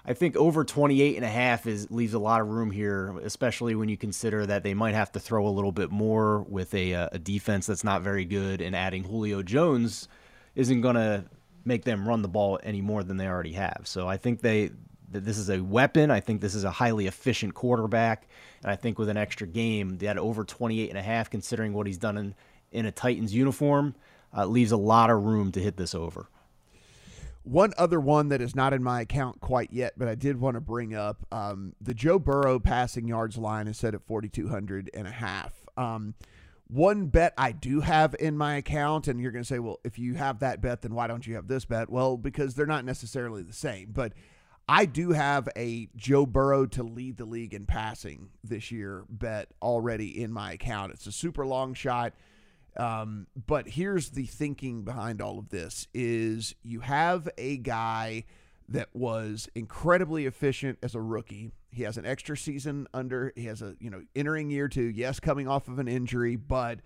I 0.04 0.14
think 0.14 0.36
over 0.36 0.64
28 0.64 1.16
and 1.16 1.24
a 1.24 1.28
half 1.28 1.66
is 1.66 1.90
leaves 1.90 2.14
a 2.14 2.18
lot 2.18 2.40
of 2.40 2.48
room 2.48 2.70
here, 2.70 3.18
especially 3.22 3.74
when 3.74 3.88
you 3.88 3.96
consider 3.96 4.46
that 4.46 4.62
they 4.62 4.74
might 4.74 4.94
have 4.94 5.12
to 5.12 5.20
throw 5.20 5.46
a 5.46 5.50
little 5.50 5.72
bit 5.72 5.90
more 5.90 6.40
with 6.42 6.74
a, 6.74 6.94
uh, 6.94 7.08
a 7.12 7.18
defense 7.18 7.66
that's 7.66 7.84
not 7.84 8.02
very 8.02 8.24
good 8.24 8.60
and 8.60 8.74
adding 8.74 9.04
Julio 9.04 9.42
Jones 9.42 10.08
isn't 10.54 10.80
going 10.80 10.96
to 10.96 11.24
make 11.64 11.84
them 11.84 12.08
run 12.08 12.22
the 12.22 12.28
ball 12.28 12.58
any 12.62 12.80
more 12.80 13.02
than 13.02 13.18
they 13.18 13.26
already 13.26 13.52
have. 13.52 13.82
So 13.84 14.08
I 14.08 14.16
think 14.16 14.40
they 14.40 14.70
that 15.12 15.24
this 15.24 15.38
is 15.38 15.50
a 15.50 15.60
weapon. 15.60 16.10
I 16.10 16.20
think 16.20 16.40
this 16.40 16.54
is 16.54 16.64
a 16.64 16.70
highly 16.70 17.08
efficient 17.08 17.54
quarterback. 17.54 18.28
And 18.62 18.70
I 18.70 18.76
think 18.76 18.98
with 18.98 19.08
an 19.08 19.16
extra 19.16 19.46
game, 19.46 19.98
that 19.98 20.16
over 20.18 20.44
28 20.44 20.88
and 20.88 20.98
a 20.98 21.02
half 21.02 21.30
considering 21.30 21.72
what 21.72 21.86
he's 21.86 21.98
done 21.98 22.16
in 22.16 22.34
in 22.72 22.86
a 22.86 22.92
Titans 22.92 23.34
uniform 23.34 23.94
uh, 24.36 24.46
leaves 24.46 24.72
a 24.72 24.76
lot 24.76 25.10
of 25.10 25.22
room 25.22 25.52
to 25.52 25.60
hit 25.60 25.76
this 25.76 25.94
over. 25.94 26.28
One 27.42 27.72
other 27.78 27.98
one 27.98 28.28
that 28.28 28.40
is 28.40 28.54
not 28.54 28.74
in 28.74 28.82
my 28.82 29.00
account 29.00 29.40
quite 29.40 29.72
yet, 29.72 29.94
but 29.96 30.08
I 30.08 30.14
did 30.14 30.38
want 30.40 30.56
to 30.56 30.60
bring 30.60 30.94
up 30.94 31.26
um, 31.32 31.74
the 31.80 31.94
Joe 31.94 32.18
Burrow 32.18 32.58
passing 32.58 33.08
yards 33.08 33.38
line 33.38 33.66
is 33.66 33.78
set 33.78 33.94
at 33.94 34.06
4,200 34.06 34.90
and 34.92 35.06
a 35.06 35.10
half. 35.10 35.64
Um, 35.76 36.14
one 36.68 37.06
bet 37.06 37.32
I 37.36 37.52
do 37.52 37.80
have 37.80 38.14
in 38.20 38.36
my 38.36 38.56
account, 38.56 39.08
and 39.08 39.20
you're 39.20 39.32
going 39.32 39.42
to 39.42 39.48
say, 39.48 39.58
well, 39.58 39.80
if 39.84 39.98
you 39.98 40.14
have 40.14 40.40
that 40.40 40.60
bet, 40.60 40.82
then 40.82 40.94
why 40.94 41.06
don't 41.06 41.26
you 41.26 41.34
have 41.34 41.48
this 41.48 41.64
bet? 41.64 41.90
Well, 41.90 42.16
because 42.16 42.54
they're 42.54 42.66
not 42.66 42.84
necessarily 42.84 43.42
the 43.42 43.52
same. 43.52 43.88
But 43.92 44.12
I 44.68 44.84
do 44.84 45.10
have 45.10 45.48
a 45.56 45.88
Joe 45.96 46.26
Burrow 46.26 46.66
to 46.66 46.84
lead 46.84 47.16
the 47.16 47.24
league 47.24 47.54
in 47.54 47.66
passing 47.66 48.28
this 48.44 48.70
year 48.70 49.04
bet 49.08 49.48
already 49.60 50.22
in 50.22 50.30
my 50.30 50.52
account. 50.52 50.92
It's 50.92 51.08
a 51.08 51.12
super 51.12 51.44
long 51.44 51.74
shot. 51.74 52.12
Um, 52.76 53.26
but 53.46 53.68
here's 53.68 54.10
the 54.10 54.26
thinking 54.26 54.82
behind 54.82 55.20
all 55.20 55.38
of 55.38 55.48
this 55.48 55.88
is 55.92 56.54
you 56.62 56.80
have 56.80 57.28
a 57.36 57.56
guy 57.56 58.24
that 58.68 58.88
was 58.94 59.48
incredibly 59.54 60.26
efficient 60.26 60.78
as 60.82 60.94
a 60.94 61.00
rookie. 61.00 61.50
He 61.70 61.82
has 61.82 61.98
an 61.98 62.06
extra 62.06 62.36
season 62.36 62.86
under. 62.94 63.32
He 63.36 63.46
has 63.46 63.62
a 63.62 63.74
you 63.80 63.90
know 63.90 64.02
entering 64.14 64.50
year 64.50 64.68
two. 64.68 64.84
Yes, 64.84 65.20
coming 65.20 65.48
off 65.48 65.68
of 65.68 65.78
an 65.78 65.88
injury, 65.88 66.36
but 66.36 66.80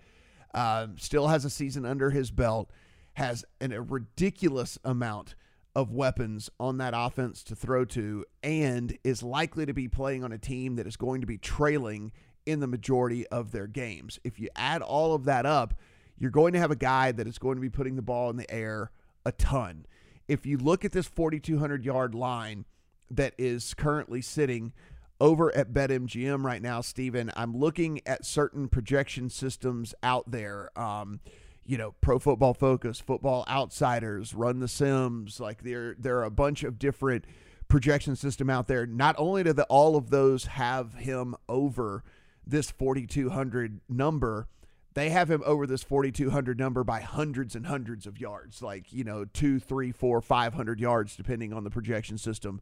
um, 0.53 0.97
still 0.97 1.27
has 1.27 1.45
a 1.45 1.49
season 1.49 1.85
under 1.85 2.09
his 2.09 2.31
belt. 2.31 2.71
Has 3.13 3.45
an, 3.61 3.71
a 3.71 3.81
ridiculous 3.81 4.77
amount 4.83 5.35
of 5.75 5.91
weapons 5.91 6.49
on 6.59 6.77
that 6.77 6.93
offense 6.95 7.43
to 7.43 7.55
throw 7.55 7.85
to, 7.85 8.25
and 8.43 8.97
is 9.03 9.21
likely 9.21 9.65
to 9.65 9.73
be 9.73 9.87
playing 9.87 10.23
on 10.23 10.31
a 10.31 10.37
team 10.37 10.75
that 10.77 10.87
is 10.87 10.97
going 10.97 11.21
to 11.21 11.27
be 11.27 11.37
trailing 11.37 12.11
in 12.45 12.59
the 12.59 12.67
majority 12.67 13.27
of 13.27 13.51
their 13.51 13.67
games. 13.67 14.19
If 14.23 14.39
you 14.39 14.49
add 14.55 14.81
all 14.81 15.13
of 15.13 15.25
that 15.25 15.45
up, 15.45 15.73
you're 16.17 16.31
going 16.31 16.53
to 16.53 16.59
have 16.59 16.71
a 16.71 16.75
guy 16.75 17.11
that 17.11 17.27
is 17.27 17.37
going 17.37 17.55
to 17.55 17.61
be 17.61 17.69
putting 17.69 17.95
the 17.95 18.01
ball 18.01 18.29
in 18.29 18.37
the 18.37 18.49
air 18.49 18.91
a 19.25 19.31
ton. 19.31 19.85
If 20.27 20.45
you 20.45 20.57
look 20.57 20.85
at 20.85 20.91
this 20.91 21.07
4,200 21.07 21.83
yard 21.83 22.15
line 22.15 22.65
that 23.11 23.33
is 23.37 23.73
currently 23.73 24.21
sitting 24.21 24.73
over 25.19 25.55
at 25.55 25.73
BetMGM 25.73 26.43
right 26.43 26.61
now, 26.61 26.81
Stephen, 26.81 27.31
I'm 27.35 27.55
looking 27.55 28.01
at 28.05 28.25
certain 28.25 28.67
projection 28.67 29.29
systems 29.29 29.93
out 30.03 30.31
there. 30.31 30.71
Um, 30.77 31.19
you 31.65 31.77
know, 31.77 31.95
Pro 32.01 32.19
Football 32.19 32.53
Focus, 32.53 32.99
Football 32.99 33.43
Outsiders, 33.49 34.33
Run 34.33 34.59
the 34.59 34.67
Sims. 34.67 35.39
Like 35.39 35.63
there, 35.63 35.95
there 35.97 36.19
are 36.19 36.23
a 36.23 36.31
bunch 36.31 36.63
of 36.63 36.77
different 36.77 37.25
projection 37.67 38.15
system 38.15 38.49
out 38.49 38.67
there. 38.67 38.85
Not 38.85 39.15
only 39.17 39.43
do 39.43 39.53
the, 39.53 39.65
all 39.65 39.95
of 39.95 40.09
those 40.09 40.45
have 40.45 40.93
him 40.93 41.35
over 41.49 42.03
this 42.45 42.71
4,200 42.71 43.81
number, 43.89 44.47
they 44.93 45.09
have 45.09 45.29
him 45.29 45.43
over 45.45 45.67
this 45.67 45.83
4,200 45.83 46.57
number 46.57 46.83
by 46.83 47.01
hundreds 47.01 47.55
and 47.55 47.67
hundreds 47.67 48.07
of 48.07 48.19
yards, 48.19 48.61
like, 48.61 48.91
you 48.93 49.03
know, 49.03 49.25
two, 49.25 49.59
three, 49.59 49.91
four, 49.91 50.21
500 50.21 50.79
yards, 50.79 51.15
depending 51.15 51.53
on 51.53 51.63
the 51.63 51.69
projection 51.69 52.17
system 52.17 52.61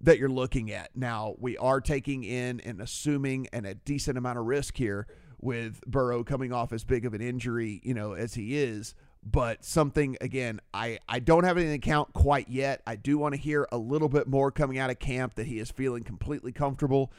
that 0.00 0.18
you're 0.18 0.28
looking 0.28 0.70
at. 0.70 0.90
Now, 0.94 1.34
we 1.38 1.56
are 1.56 1.80
taking 1.80 2.24
in 2.24 2.60
and 2.60 2.80
assuming 2.80 3.48
and 3.52 3.66
a 3.66 3.74
decent 3.74 4.18
amount 4.18 4.38
of 4.38 4.44
risk 4.44 4.76
here 4.76 5.06
with 5.40 5.80
Burrow 5.86 6.24
coming 6.24 6.52
off 6.52 6.72
as 6.72 6.84
big 6.84 7.04
of 7.06 7.14
an 7.14 7.20
injury, 7.20 7.80
you 7.84 7.94
know, 7.94 8.12
as 8.12 8.34
he 8.34 8.56
is. 8.56 8.94
But 9.24 9.64
something 9.64 10.16
again, 10.20 10.60
I 10.74 10.98
I 11.08 11.20
don't 11.20 11.44
have 11.44 11.56
anything 11.56 11.80
to 11.80 11.86
count 11.86 12.12
quite 12.12 12.48
yet. 12.48 12.82
I 12.86 12.96
do 12.96 13.18
want 13.18 13.34
to 13.34 13.40
hear 13.40 13.68
a 13.70 13.78
little 13.78 14.08
bit 14.08 14.26
more 14.26 14.50
coming 14.50 14.78
out 14.78 14.90
of 14.90 14.98
camp 14.98 15.36
that 15.36 15.46
he 15.46 15.60
is 15.60 15.70
feeling 15.70 16.02
completely 16.02 16.50
comfortable 16.50 17.12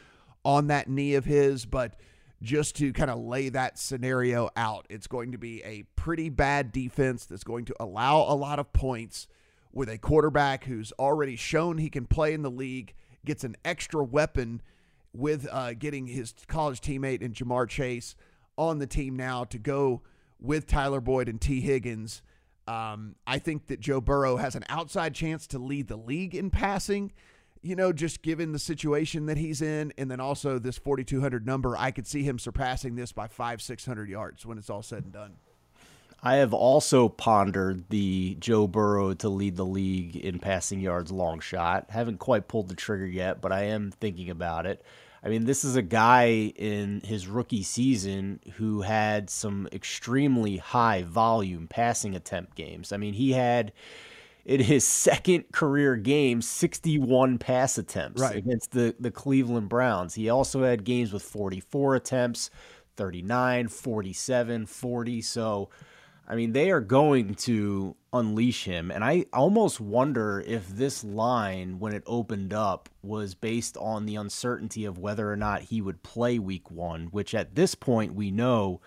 on 0.45 0.67
that 0.67 0.89
knee 0.89 1.15
of 1.15 1.25
his, 1.25 1.65
but 1.65 1.95
just 2.41 2.75
to 2.75 2.91
kind 2.91 3.09
of 3.09 3.19
lay 3.19 3.49
that 3.49 3.79
scenario 3.79 4.49
out. 4.55 4.85
It's 4.89 5.07
going 5.07 5.31
to 5.31 5.37
be 5.37 5.63
a 5.63 5.83
pretty 5.95 6.29
bad 6.29 6.71
defense 6.71 7.25
that's 7.25 7.43
going 7.43 7.65
to 7.65 7.75
allow 7.79 8.17
a 8.17 8.35
lot 8.35 8.59
of 8.59 8.73
points 8.73 9.27
with 9.71 9.89
a 9.89 9.97
quarterback 9.97 10.65
who's 10.65 10.91
already 10.99 11.35
shown 11.35 11.77
he 11.77 11.89
can 11.89 12.05
play 12.05 12.33
in 12.33 12.43
the 12.43 12.51
league, 12.51 12.93
gets 13.25 13.43
an 13.43 13.55
extra 13.63 14.03
weapon 14.03 14.61
with 15.13 15.47
uh, 15.51 15.73
getting 15.73 16.07
his 16.07 16.33
college 16.47 16.81
teammate 16.81 17.23
and 17.23 17.33
Ja'Marr 17.33 17.67
Chase 17.69 18.15
on 18.57 18.79
the 18.79 18.87
team 18.87 19.15
now 19.15 19.45
to 19.45 19.57
go 19.57 20.01
with 20.39 20.67
Tyler 20.67 21.01
Boyd 21.01 21.29
and 21.29 21.39
Tee 21.39 21.61
Higgins. 21.61 22.21
Um, 22.67 23.15
I 23.25 23.39
think 23.39 23.67
that 23.67 23.79
Joe 23.79 24.01
Burrow 24.01 24.37
has 24.37 24.55
an 24.55 24.63
outside 24.69 25.15
chance 25.15 25.47
to 25.47 25.59
lead 25.59 25.87
the 25.87 25.97
league 25.97 26.35
in 26.35 26.49
passing 26.49 27.11
you 27.63 27.75
know, 27.75 27.93
just 27.93 28.21
given 28.21 28.51
the 28.51 28.59
situation 28.59 29.25
that 29.27 29.37
he's 29.37 29.61
in, 29.61 29.93
and 29.97 30.11
then 30.11 30.19
also 30.19 30.59
this 30.59 30.77
4,200 30.77 31.45
number, 31.45 31.75
I 31.77 31.91
could 31.91 32.05
see 32.05 32.23
him 32.23 32.37
surpassing 32.37 32.95
this 32.95 33.11
by 33.11 33.27
five, 33.27 33.61
600 33.61 34.09
yards 34.09 34.45
when 34.45 34.57
it's 34.57 34.69
all 34.69 34.83
said 34.83 35.05
and 35.05 35.13
done. 35.13 35.33
I 36.21 36.35
have 36.35 36.53
also 36.53 37.09
pondered 37.09 37.89
the 37.89 38.35
Joe 38.39 38.67
Burrow 38.67 39.13
to 39.15 39.29
lead 39.29 39.57
the 39.57 39.65
league 39.65 40.15
in 40.15 40.39
passing 40.39 40.79
yards 40.79 41.11
long 41.11 41.39
shot. 41.39 41.87
Haven't 41.89 42.19
quite 42.19 42.47
pulled 42.47 42.69
the 42.69 42.75
trigger 42.75 43.05
yet, 43.05 43.41
but 43.41 43.51
I 43.51 43.63
am 43.63 43.91
thinking 43.91 44.29
about 44.29 44.65
it. 44.65 44.83
I 45.21 45.29
mean, 45.29 45.45
this 45.45 45.63
is 45.63 45.77
a 45.77 45.81
guy 45.81 46.53
in 46.55 47.01
his 47.01 47.27
rookie 47.27 47.63
season 47.63 48.41
who 48.55 48.81
had 48.81 49.29
some 49.29 49.69
extremely 49.71 50.57
high 50.57 51.03
volume 51.03 51.67
passing 51.67 52.15
attempt 52.15 52.55
games. 52.55 52.91
I 52.91 52.97
mean, 52.97 53.13
he 53.13 53.31
had 53.31 53.71
in 54.45 54.59
his 54.59 54.85
second 54.85 55.45
career 55.51 55.95
game 55.95 56.41
61 56.41 57.37
pass 57.37 57.77
attempts 57.77 58.21
right. 58.21 58.35
against 58.35 58.71
the, 58.71 58.95
the 58.99 59.11
Cleveland 59.11 59.69
Browns. 59.69 60.13
He 60.13 60.29
also 60.29 60.63
had 60.63 60.83
games 60.83 61.13
with 61.13 61.23
44 61.23 61.95
attempts, 61.95 62.49
39, 62.97 63.69
47, 63.69 64.65
40. 64.65 65.21
So, 65.21 65.69
I 66.27 66.35
mean, 66.35 66.51
they 66.51 66.71
are 66.71 66.81
going 66.81 67.35
to 67.35 67.95
unleash 68.11 68.65
him. 68.65 68.91
And 68.91 69.03
I 69.03 69.25
almost 69.31 69.79
wonder 69.79 70.43
if 70.45 70.67
this 70.67 71.05
line, 71.05 71.79
when 71.79 71.93
it 71.93 72.03
opened 72.05 72.53
up, 72.53 72.89
was 73.01 73.35
based 73.35 73.77
on 73.77 74.05
the 74.05 74.17
uncertainty 74.17 74.83
of 74.83 74.99
whether 74.99 75.31
or 75.31 75.37
not 75.37 75.61
he 75.61 75.81
would 75.81 76.03
play 76.03 76.37
week 76.37 76.69
one, 76.69 77.07
which 77.07 77.33
at 77.33 77.55
this 77.55 77.75
point 77.75 78.13
we 78.13 78.29
know 78.29 78.81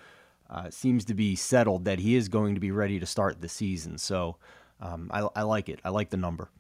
uh, 0.51 0.71
seems 0.71 1.05
to 1.07 1.15
be 1.15 1.35
settled 1.35 1.87
that 1.87 1.99
he 1.99 2.15
is 2.15 2.29
going 2.29 2.55
to 2.55 2.61
be 2.61 2.71
ready 2.71 3.01
to 3.01 3.07
start 3.07 3.41
the 3.41 3.49
season. 3.49 3.97
So, 3.97 4.37
um, 4.81 5.11
I, 5.13 5.29
I 5.35 5.43
like 5.43 5.69
it. 5.69 5.81
I 5.85 5.91
like 5.91 6.11
the 6.11 6.17
number. 6.17 6.51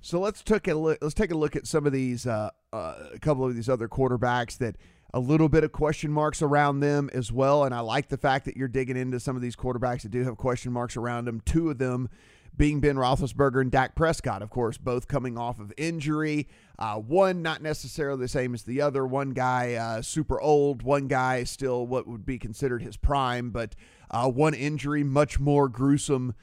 So 0.00 0.20
let's 0.20 0.42
take 0.42 0.68
a 0.68 0.74
look. 0.74 0.98
Let's 1.00 1.14
take 1.14 1.30
a 1.30 1.36
look 1.36 1.56
at 1.56 1.66
some 1.66 1.86
of 1.86 1.92
these, 1.92 2.26
uh, 2.26 2.50
uh, 2.72 2.94
a 3.14 3.18
couple 3.18 3.44
of 3.46 3.54
these 3.54 3.68
other 3.68 3.88
quarterbacks 3.88 4.58
that 4.58 4.76
a 5.14 5.20
little 5.20 5.48
bit 5.48 5.64
of 5.64 5.72
question 5.72 6.10
marks 6.10 6.42
around 6.42 6.80
them 6.80 7.08
as 7.14 7.32
well. 7.32 7.64
And 7.64 7.74
I 7.74 7.80
like 7.80 8.08
the 8.08 8.18
fact 8.18 8.44
that 8.44 8.56
you're 8.56 8.68
digging 8.68 8.96
into 8.96 9.18
some 9.20 9.36
of 9.36 9.42
these 9.42 9.56
quarterbacks 9.56 10.02
that 10.02 10.10
do 10.10 10.22
have 10.24 10.36
question 10.36 10.72
marks 10.72 10.96
around 10.96 11.24
them. 11.24 11.40
Two 11.46 11.70
of 11.70 11.78
them 11.78 12.10
being 12.56 12.80
Ben 12.80 12.96
Roethlisberger 12.96 13.60
and 13.60 13.70
Dak 13.70 13.94
Prescott, 13.94 14.42
of 14.42 14.50
course, 14.50 14.76
both 14.76 15.08
coming 15.08 15.38
off 15.38 15.58
of 15.58 15.72
injury. 15.76 16.48
Uh, 16.78 16.96
one 16.96 17.42
not 17.42 17.62
necessarily 17.62 18.20
the 18.20 18.28
same 18.28 18.54
as 18.54 18.64
the 18.64 18.80
other. 18.80 19.06
One 19.06 19.30
guy 19.30 19.74
uh, 19.74 20.02
super 20.02 20.40
old, 20.40 20.82
one 20.82 21.08
guy 21.08 21.44
still 21.44 21.86
what 21.86 22.06
would 22.06 22.26
be 22.26 22.38
considered 22.38 22.82
his 22.82 22.96
prime, 22.96 23.50
but 23.50 23.74
uh, 24.10 24.28
one 24.28 24.54
injury 24.54 25.02
much 25.02 25.40
more 25.40 25.68
gruesome 25.68 26.34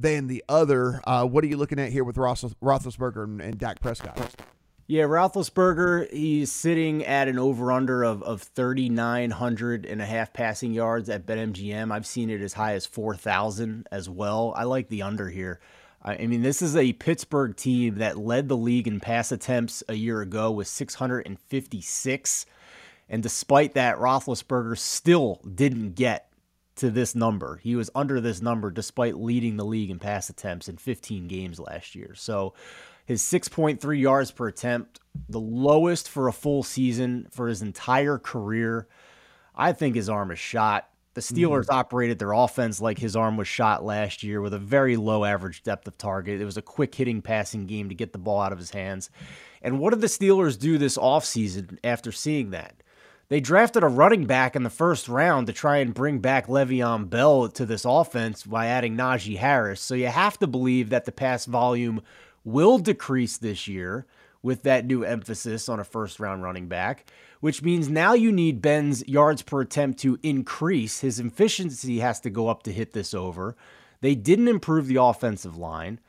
than 0.00 0.26
the 0.26 0.44
other. 0.48 1.00
Uh, 1.04 1.24
what 1.26 1.44
are 1.44 1.46
you 1.46 1.56
looking 1.56 1.78
at 1.78 1.90
here 1.90 2.04
with 2.04 2.16
Ross, 2.16 2.42
Roethlisberger 2.62 3.24
and, 3.24 3.40
and 3.40 3.58
Dak 3.58 3.80
Prescott? 3.80 4.34
Yeah, 4.86 5.04
Roethlisberger, 5.04 6.12
he's 6.12 6.50
sitting 6.50 7.04
at 7.04 7.28
an 7.28 7.38
over 7.38 7.70
under 7.70 8.02
of, 8.02 8.24
of 8.24 8.42
3,900 8.42 9.86
and 9.86 10.02
a 10.02 10.06
half 10.06 10.32
passing 10.32 10.72
yards 10.72 11.08
at 11.08 11.26
BetMGM. 11.26 11.92
I've 11.92 12.06
seen 12.06 12.28
it 12.28 12.40
as 12.40 12.54
high 12.54 12.74
as 12.74 12.86
4,000 12.86 13.86
as 13.92 14.08
well. 14.08 14.52
I 14.56 14.64
like 14.64 14.88
the 14.88 15.02
under 15.02 15.28
here. 15.28 15.60
I 16.02 16.26
mean, 16.26 16.42
this 16.42 16.62
is 16.62 16.76
a 16.76 16.94
Pittsburgh 16.94 17.54
team 17.54 17.96
that 17.96 18.18
led 18.18 18.48
the 18.48 18.56
league 18.56 18.88
in 18.88 19.00
pass 19.00 19.30
attempts 19.30 19.82
a 19.86 19.94
year 19.94 20.22
ago 20.22 20.50
with 20.50 20.66
656. 20.66 22.46
And 23.10 23.22
despite 23.22 23.74
that, 23.74 23.98
Roethlisberger 23.98 24.78
still 24.78 25.40
didn't 25.54 25.94
get 25.94 26.29
to 26.76 26.90
this 26.90 27.14
number. 27.14 27.60
He 27.62 27.76
was 27.76 27.90
under 27.94 28.20
this 28.20 28.40
number 28.40 28.70
despite 28.70 29.16
leading 29.16 29.56
the 29.56 29.64
league 29.64 29.90
in 29.90 29.98
pass 29.98 30.30
attempts 30.30 30.68
in 30.68 30.76
15 30.76 31.28
games 31.28 31.58
last 31.58 31.94
year. 31.94 32.14
So 32.14 32.54
his 33.04 33.22
6.3 33.22 34.00
yards 34.00 34.30
per 34.30 34.48
attempt, 34.48 35.00
the 35.28 35.40
lowest 35.40 36.08
for 36.08 36.28
a 36.28 36.32
full 36.32 36.62
season 36.62 37.26
for 37.30 37.48
his 37.48 37.62
entire 37.62 38.18
career. 38.18 38.86
I 39.54 39.72
think 39.72 39.94
his 39.94 40.08
arm 40.08 40.30
is 40.30 40.38
shot. 40.38 40.88
The 41.14 41.20
Steelers 41.20 41.64
mm-hmm. 41.64 41.74
operated 41.74 42.20
their 42.20 42.32
offense 42.32 42.80
like 42.80 42.98
his 42.98 43.16
arm 43.16 43.36
was 43.36 43.48
shot 43.48 43.84
last 43.84 44.22
year 44.22 44.40
with 44.40 44.54
a 44.54 44.58
very 44.58 44.96
low 44.96 45.24
average 45.24 45.64
depth 45.64 45.88
of 45.88 45.98
target. 45.98 46.40
It 46.40 46.44
was 46.44 46.56
a 46.56 46.62
quick 46.62 46.94
hitting 46.94 47.20
passing 47.20 47.66
game 47.66 47.88
to 47.88 47.96
get 47.96 48.12
the 48.12 48.18
ball 48.18 48.40
out 48.40 48.52
of 48.52 48.58
his 48.58 48.70
hands. 48.70 49.10
And 49.60 49.80
what 49.80 49.90
did 49.90 50.00
the 50.00 50.06
Steelers 50.06 50.58
do 50.58 50.78
this 50.78 50.96
offseason 50.96 51.78
after 51.82 52.12
seeing 52.12 52.50
that? 52.50 52.82
They 53.30 53.38
drafted 53.38 53.84
a 53.84 53.88
running 53.88 54.26
back 54.26 54.56
in 54.56 54.64
the 54.64 54.70
first 54.70 55.08
round 55.08 55.46
to 55.46 55.52
try 55.52 55.76
and 55.76 55.94
bring 55.94 56.18
back 56.18 56.48
Le'Veon 56.48 57.08
Bell 57.08 57.46
to 57.50 57.64
this 57.64 57.84
offense 57.84 58.42
by 58.42 58.66
adding 58.66 58.96
Najee 58.96 59.36
Harris. 59.36 59.80
So 59.80 59.94
you 59.94 60.08
have 60.08 60.36
to 60.40 60.48
believe 60.48 60.90
that 60.90 61.04
the 61.04 61.12
pass 61.12 61.44
volume 61.44 62.02
will 62.44 62.78
decrease 62.78 63.38
this 63.38 63.68
year 63.68 64.04
with 64.42 64.64
that 64.64 64.84
new 64.84 65.04
emphasis 65.04 65.68
on 65.68 65.78
a 65.78 65.84
first 65.84 66.18
round 66.18 66.42
running 66.42 66.66
back, 66.66 67.08
which 67.38 67.62
means 67.62 67.88
now 67.88 68.14
you 68.14 68.32
need 68.32 68.60
Ben's 68.60 69.06
yards 69.06 69.42
per 69.42 69.60
attempt 69.60 70.00
to 70.00 70.18
increase. 70.24 70.98
His 70.98 71.20
efficiency 71.20 72.00
has 72.00 72.18
to 72.22 72.30
go 72.30 72.48
up 72.48 72.64
to 72.64 72.72
hit 72.72 72.94
this 72.94 73.14
over. 73.14 73.54
They 74.00 74.16
didn't 74.16 74.48
improve 74.48 74.88
the 74.88 75.00
offensive 75.00 75.56
line. 75.56 76.00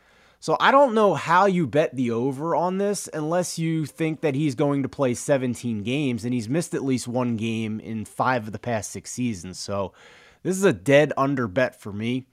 So 0.42 0.58
I 0.60 0.72
don't 0.72 0.94
know 0.96 1.14
how 1.14 1.46
you 1.46 1.68
bet 1.68 1.96
the 1.96 2.10
over 2.10 2.56
on 2.56 2.80
this 2.80 3.08
unless 3.14 3.60
you 3.60 3.86
think 3.86 4.22
that 4.22 4.34
he's 4.34 4.56
going 4.56 4.82
to 4.82 4.90
play 4.90 5.14
17 5.14 5.84
games 5.84 6.26
and 6.26 6.34
he's 6.34 6.50
missed 6.50 6.74
at 6.74 6.84
least 6.84 7.08
one 7.08 7.38
game 7.38 7.80
in 7.80 8.06
five 8.06 8.48
of 8.48 8.52
the 8.52 8.58
past 8.58 8.90
six 8.90 9.12
seasons. 9.12 9.60
So 9.60 9.94
this 10.42 10.58
is 10.58 10.64
a 10.64 10.74
dead 10.74 11.14
under 11.16 11.48
bet 11.48 11.80
for 11.80 11.94
me. 11.94 12.26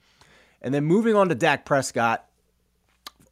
And 0.59 0.73
then 0.73 0.85
moving 0.85 1.15
on 1.15 1.29
to 1.29 1.35
Dak 1.35 1.65
Prescott, 1.65 2.25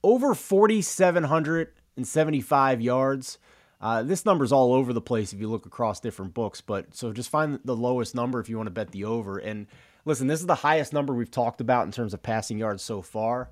over 0.03 0.35
4,775 0.35 2.79
yards. 2.79 3.39
Uh, 3.81 4.03
this 4.03 4.27
number's 4.27 4.51
all 4.51 4.73
over 4.73 4.93
the 4.93 5.01
place 5.01 5.33
if 5.33 5.39
you 5.39 5.49
look 5.49 5.65
across 5.65 5.99
different 5.99 6.35
books, 6.35 6.61
but 6.61 6.95
so 6.95 7.11
just 7.11 7.31
find 7.31 7.59
the 7.65 7.75
lowest 7.75 8.13
number 8.13 8.39
if 8.39 8.47
you 8.47 8.57
want 8.57 8.67
to 8.67 8.71
bet 8.71 8.91
the 8.91 9.05
over. 9.05 9.39
And 9.39 9.65
listen, 10.05 10.27
this 10.27 10.39
is 10.39 10.45
the 10.45 10.53
highest 10.53 10.93
number 10.93 11.15
we've 11.15 11.31
talked 11.31 11.61
about 11.61 11.87
in 11.87 11.91
terms 11.91 12.13
of 12.13 12.21
passing 12.21 12.59
yards 12.59 12.83
so 12.83 13.01
far. 13.01 13.49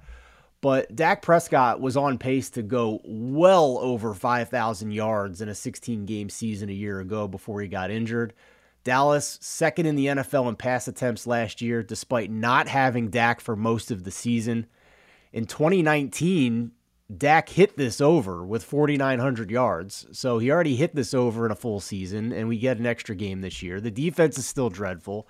But 0.62 0.96
Dak 0.96 1.22
Prescott 1.22 1.80
was 1.80 1.96
on 1.96 2.18
pace 2.18 2.50
to 2.52 2.64
go 2.64 3.02
well 3.04 3.78
over 3.80 4.14
5,000 4.14 4.92
yards 4.92 5.42
in 5.42 5.50
a 5.50 5.56
16 5.56 6.06
game 6.06 6.30
season 6.30 6.70
a 6.70 6.74
year 6.74 7.00
ago 7.00 7.28
before 7.28 7.62
he 7.62 7.68
got 7.68 7.92
injured. 7.92 8.34
Dallas, 8.84 9.40
second 9.42 9.88
in 9.88 9.96
the 9.96 10.06
NFL 10.06 10.48
in 10.48 10.56
pass 10.56 10.88
attempts 10.88 11.26
last 11.26 11.62
year, 11.62 11.82
despite 11.82 12.30
not 12.30 12.68
having 12.68 13.10
Dak 13.10 13.42
for 13.42 13.56
most 13.56 13.90
of 13.90 14.04
the 14.04 14.12
season. 14.12 14.68
In 15.34 15.46
2019, 15.46 16.72
Dak 17.16 17.50
hit 17.50 17.78
this 17.78 18.00
over 18.02 18.46
with 18.46 18.64
4,900 18.64 19.52
yards. 19.52 20.08
So 20.12 20.40
he 20.40 20.52
already 20.52 20.76
hit 20.76 20.96
this 20.96 21.14
over 21.14 21.46
in 21.46 21.52
a 21.52 21.56
full 21.56 21.80
season, 21.80 22.32
and 22.32 22.48
we 22.48 22.58
get 22.58 22.78
an 22.78 22.86
extra 22.86 23.16
game 23.16 23.42
this 23.42 23.62
year. 23.62 23.82
The 23.82 23.92
defense 23.92 24.38
is 24.38 24.48
still 24.48 24.70
dreadful. 24.70 25.28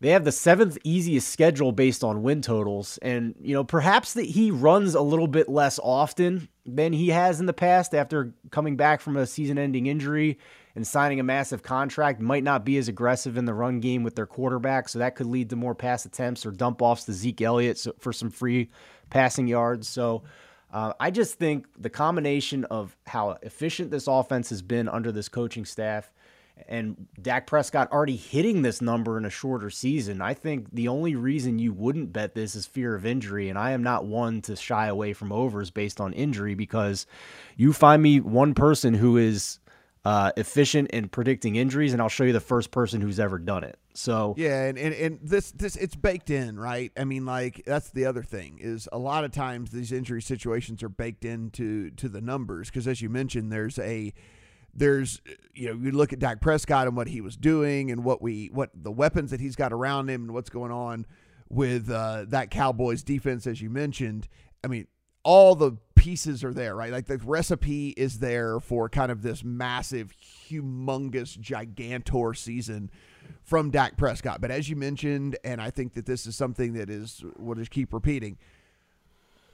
They 0.00 0.10
have 0.10 0.24
the 0.24 0.32
seventh 0.32 0.78
easiest 0.84 1.28
schedule 1.28 1.72
based 1.72 2.04
on 2.04 2.22
win 2.22 2.40
totals. 2.40 2.98
And, 3.02 3.34
you 3.40 3.52
know, 3.54 3.64
perhaps 3.64 4.14
that 4.14 4.26
he 4.26 4.50
runs 4.50 4.94
a 4.94 5.00
little 5.00 5.26
bit 5.26 5.48
less 5.48 5.80
often 5.82 6.48
than 6.64 6.92
he 6.92 7.08
has 7.08 7.40
in 7.40 7.46
the 7.46 7.52
past 7.52 7.94
after 7.94 8.32
coming 8.50 8.76
back 8.76 9.00
from 9.00 9.16
a 9.16 9.26
season 9.26 9.58
ending 9.58 9.86
injury 9.86 10.38
and 10.76 10.86
signing 10.86 11.18
a 11.18 11.24
massive 11.24 11.64
contract. 11.64 12.20
Might 12.20 12.44
not 12.44 12.64
be 12.64 12.76
as 12.76 12.86
aggressive 12.86 13.36
in 13.36 13.44
the 13.44 13.54
run 13.54 13.80
game 13.80 14.04
with 14.04 14.14
their 14.14 14.26
quarterback. 14.26 14.88
So 14.88 15.00
that 15.00 15.16
could 15.16 15.26
lead 15.26 15.50
to 15.50 15.56
more 15.56 15.74
pass 15.74 16.04
attempts 16.04 16.46
or 16.46 16.52
dump 16.52 16.80
offs 16.80 17.04
to 17.06 17.12
Zeke 17.12 17.42
Elliott 17.42 17.84
for 17.98 18.12
some 18.12 18.30
free 18.30 18.70
passing 19.10 19.48
yards. 19.48 19.88
So, 19.88 20.22
uh, 20.70 20.92
I 21.00 21.10
just 21.10 21.36
think 21.36 21.66
the 21.78 21.88
combination 21.88 22.64
of 22.64 22.94
how 23.06 23.38
efficient 23.42 23.90
this 23.90 24.06
offense 24.06 24.50
has 24.50 24.60
been 24.60 24.86
under 24.86 25.10
this 25.10 25.28
coaching 25.28 25.64
staff 25.64 26.12
and 26.68 27.06
Dak 27.20 27.46
Prescott 27.46 27.92
already 27.92 28.16
hitting 28.16 28.62
this 28.62 28.80
number 28.80 29.18
in 29.18 29.24
a 29.24 29.30
shorter 29.30 29.70
season, 29.70 30.20
I 30.20 30.34
think 30.34 30.68
the 30.72 30.88
only 30.88 31.14
reason 31.14 31.58
you 31.58 31.72
wouldn't 31.72 32.12
bet 32.12 32.34
this 32.34 32.54
is 32.54 32.66
fear 32.66 32.94
of 32.94 33.06
injury. 33.06 33.48
And 33.48 33.58
I 33.58 33.72
am 33.72 33.82
not 33.82 34.04
one 34.04 34.42
to 34.42 34.56
shy 34.56 34.86
away 34.86 35.12
from 35.12 35.32
overs 35.32 35.70
based 35.70 36.00
on 36.00 36.12
injury 36.12 36.54
because 36.54 37.06
you 37.56 37.72
find 37.72 38.02
me 38.02 38.20
one 38.20 38.54
person 38.54 38.94
who 38.94 39.16
is 39.16 39.60
uh, 40.04 40.32
efficient 40.36 40.90
in 40.90 41.08
predicting 41.08 41.56
injuries, 41.56 41.92
and 41.92 42.00
I'll 42.00 42.08
show 42.08 42.24
you 42.24 42.32
the 42.32 42.40
first 42.40 42.70
person 42.70 43.00
who's 43.00 43.20
ever 43.20 43.38
done 43.38 43.64
it. 43.64 43.78
So 43.94 44.34
yeah, 44.38 44.64
and, 44.66 44.78
and, 44.78 44.94
and 44.94 45.18
this 45.22 45.50
this 45.50 45.76
it's 45.76 45.96
baked 45.96 46.30
in, 46.30 46.58
right? 46.58 46.92
I 46.96 47.04
mean, 47.04 47.26
like 47.26 47.62
that's 47.66 47.90
the 47.90 48.06
other 48.06 48.22
thing 48.22 48.58
is 48.60 48.88
a 48.92 48.98
lot 48.98 49.24
of 49.24 49.32
times 49.32 49.70
these 49.70 49.90
injury 49.92 50.22
situations 50.22 50.82
are 50.82 50.88
baked 50.88 51.24
into 51.24 51.90
to 51.90 52.08
the 52.08 52.20
numbers 52.20 52.70
because 52.70 52.86
as 52.86 53.02
you 53.02 53.08
mentioned, 53.08 53.52
there's 53.52 53.78
a 53.80 54.14
there's 54.74 55.20
you 55.54 55.68
know 55.68 55.74
you 55.74 55.90
look 55.90 56.12
at 56.12 56.18
Dak 56.18 56.40
Prescott 56.40 56.86
and 56.86 56.96
what 56.96 57.08
he 57.08 57.20
was 57.20 57.36
doing 57.36 57.90
and 57.90 58.04
what 58.04 58.22
we 58.22 58.50
what 58.52 58.70
the 58.74 58.92
weapons 58.92 59.30
that 59.30 59.40
he's 59.40 59.56
got 59.56 59.72
around 59.72 60.08
him 60.08 60.22
and 60.22 60.34
what's 60.34 60.50
going 60.50 60.72
on 60.72 61.06
with 61.48 61.90
uh, 61.90 62.24
that 62.28 62.50
Cowboys 62.50 63.02
defense 63.02 63.46
as 63.46 63.60
you 63.60 63.70
mentioned. 63.70 64.28
I 64.62 64.68
mean, 64.68 64.86
all 65.22 65.54
the 65.54 65.72
pieces 65.94 66.44
are 66.44 66.52
there, 66.52 66.74
right? 66.74 66.92
Like 66.92 67.06
the 67.06 67.18
recipe 67.18 67.88
is 67.90 68.18
there 68.18 68.60
for 68.60 68.88
kind 68.88 69.10
of 69.10 69.22
this 69.22 69.42
massive, 69.42 70.14
humongous, 70.48 71.38
gigantor 71.38 72.36
season 72.36 72.90
from 73.42 73.70
Dak 73.70 73.96
Prescott. 73.96 74.40
But 74.40 74.50
as 74.50 74.68
you 74.68 74.76
mentioned, 74.76 75.36
and 75.44 75.60
I 75.60 75.70
think 75.70 75.94
that 75.94 76.06
this 76.06 76.26
is 76.26 76.36
something 76.36 76.74
that 76.74 76.88
is 76.88 77.24
we'll 77.36 77.56
just 77.56 77.70
keep 77.70 77.92
repeating 77.92 78.38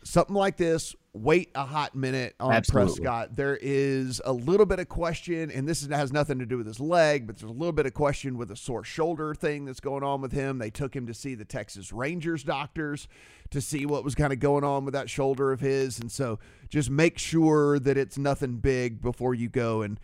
something 0.04 0.36
like 0.36 0.56
this, 0.56 0.94
wait 1.14 1.48
a 1.54 1.64
hot 1.64 1.94
minute 1.94 2.34
on 2.40 2.52
Absolutely. 2.52 2.96
Prescott. 2.96 3.36
There 3.36 3.56
is 3.62 4.20
a 4.24 4.32
little 4.32 4.66
bit 4.66 4.80
of 4.80 4.88
question, 4.88 5.48
and 5.50 5.68
this 5.68 5.86
has 5.86 6.12
nothing 6.12 6.40
to 6.40 6.46
do 6.46 6.58
with 6.58 6.66
his 6.66 6.80
leg, 6.80 7.26
but 7.26 7.38
there's 7.38 7.48
a 7.48 7.54
little 7.54 7.72
bit 7.72 7.86
of 7.86 7.94
question 7.94 8.36
with 8.36 8.50
a 8.50 8.56
sore 8.56 8.82
shoulder 8.82 9.32
thing 9.32 9.64
that's 9.64 9.78
going 9.78 10.02
on 10.02 10.20
with 10.20 10.32
him. 10.32 10.58
They 10.58 10.70
took 10.70 10.94
him 10.94 11.06
to 11.06 11.14
see 11.14 11.36
the 11.36 11.44
Texas 11.44 11.92
Rangers 11.92 12.42
doctors 12.42 13.06
to 13.50 13.60
see 13.60 13.86
what 13.86 14.02
was 14.02 14.16
kind 14.16 14.32
of 14.32 14.40
going 14.40 14.64
on 14.64 14.84
with 14.84 14.94
that 14.94 15.08
shoulder 15.08 15.52
of 15.52 15.60
his. 15.60 16.00
And 16.00 16.10
so 16.10 16.40
just 16.68 16.90
make 16.90 17.16
sure 17.16 17.78
that 17.78 17.96
it's 17.96 18.18
nothing 18.18 18.56
big 18.56 19.00
before 19.00 19.34
you 19.34 19.48
go 19.48 19.82
and 19.82 20.00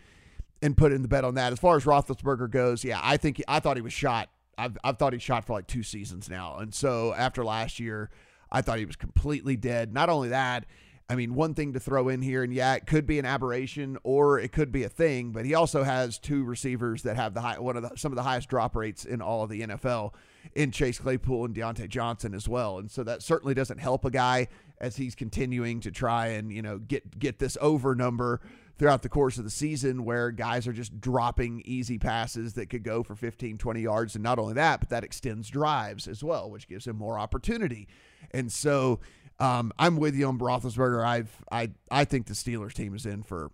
and 0.61 0.77
put 0.77 0.91
in 0.91 1.01
the 1.01 1.07
bet 1.07 1.25
on 1.25 1.35
that. 1.35 1.51
As 1.51 1.59
far 1.59 1.75
as 1.75 1.85
Roethlisberger 1.85 2.49
goes, 2.49 2.83
yeah, 2.83 2.99
I 3.03 3.17
think 3.17 3.43
I 3.47 3.59
thought 3.59 3.77
he 3.77 3.81
was 3.81 3.93
shot. 3.93 4.29
I've, 4.57 4.77
I've 4.83 4.97
thought 4.97 5.11
he 5.11 5.19
shot 5.19 5.43
for 5.45 5.53
like 5.53 5.67
two 5.67 5.81
seasons 5.83 6.29
now. 6.29 6.57
And 6.57 6.73
so 6.73 7.13
after 7.15 7.43
last 7.43 7.79
year, 7.79 8.11
I 8.51 8.61
thought 8.61 8.77
he 8.77 8.85
was 8.85 8.95
completely 8.95 9.55
dead. 9.55 9.91
Not 9.91 10.09
only 10.09 10.29
that, 10.29 10.65
I 11.09 11.15
mean, 11.15 11.35
one 11.35 11.53
thing 11.53 11.73
to 11.73 11.79
throw 11.79 12.07
in 12.07 12.21
here, 12.21 12.43
and 12.43 12.53
yeah, 12.53 12.75
it 12.75 12.87
could 12.87 13.05
be 13.05 13.19
an 13.19 13.25
aberration 13.25 13.97
or 14.03 14.39
it 14.39 14.53
could 14.53 14.71
be 14.71 14.83
a 14.83 14.89
thing, 14.89 15.31
but 15.31 15.45
he 15.45 15.53
also 15.53 15.83
has 15.83 16.17
two 16.17 16.43
receivers 16.45 17.03
that 17.03 17.17
have 17.17 17.33
the 17.33 17.41
high, 17.41 17.59
one 17.59 17.75
of 17.75 17.83
the 17.83 17.91
some 17.97 18.11
of 18.11 18.15
the 18.15 18.23
highest 18.23 18.47
drop 18.47 18.75
rates 18.75 19.03
in 19.03 19.21
all 19.21 19.43
of 19.43 19.49
the 19.49 19.61
NFL 19.61 20.13
in 20.55 20.71
Chase 20.71 20.99
Claypool 20.99 21.45
and 21.45 21.55
Diontae 21.55 21.89
Johnson 21.89 22.33
as 22.33 22.47
well. 22.47 22.77
And 22.77 22.89
so 22.89 23.03
that 23.03 23.21
certainly 23.21 23.53
doesn't 23.53 23.79
help 23.79 24.05
a 24.05 24.11
guy 24.11 24.47
as 24.79 24.95
he's 24.95 25.13
continuing 25.13 25.81
to 25.81 25.91
try 25.91 26.27
and, 26.27 26.51
you 26.51 26.61
know, 26.61 26.77
get 26.77 27.19
get 27.19 27.39
this 27.39 27.57
over 27.59 27.93
number 27.93 28.39
throughout 28.77 29.03
the 29.03 29.09
course 29.09 29.37
of 29.37 29.43
the 29.43 29.51
season 29.51 30.05
where 30.05 30.31
guys 30.31 30.67
are 30.67 30.73
just 30.73 30.99
dropping 30.99 31.61
easy 31.65 31.99
passes 31.99 32.53
that 32.53 32.67
could 32.67 32.83
go 32.83 33.03
for 33.03 33.15
15, 33.15 33.59
20 33.59 33.81
yards. 33.81 34.15
And 34.15 34.23
not 34.23 34.39
only 34.39 34.55
that, 34.55 34.79
but 34.79 34.89
that 34.89 35.03
extends 35.03 35.49
drives 35.49 36.07
as 36.07 36.23
well, 36.23 36.49
which 36.49 36.67
gives 36.67 36.87
him 36.87 36.95
more 36.95 37.19
opportunity. 37.19 37.87
And 38.31 38.51
so 38.51 38.99
um, 39.41 39.73
I'm 39.79 39.97
with 39.97 40.15
you 40.15 40.27
on 40.27 40.37
Roethlisberger. 40.37 41.05
I've 41.05 41.43
I 41.51 41.71
I 41.89 42.05
think 42.05 42.27
the 42.27 42.33
Steelers 42.33 42.73
team 42.73 42.95
is 42.95 43.05
in 43.05 43.23
for 43.23 43.51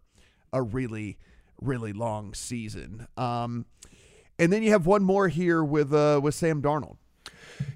a 0.52 0.62
really 0.62 1.17
really 1.62 1.93
long 1.93 2.34
season. 2.34 3.08
Um, 3.17 3.65
and 4.38 4.54
then 4.54 4.62
you 4.62 4.71
have 4.71 4.86
one 4.86 5.04
more 5.04 5.30
here 5.30 5.63
with 5.63 5.93
uh, 5.93 6.19
with 6.21 6.36
Sam 6.36 6.62
Darnold. 6.62 6.97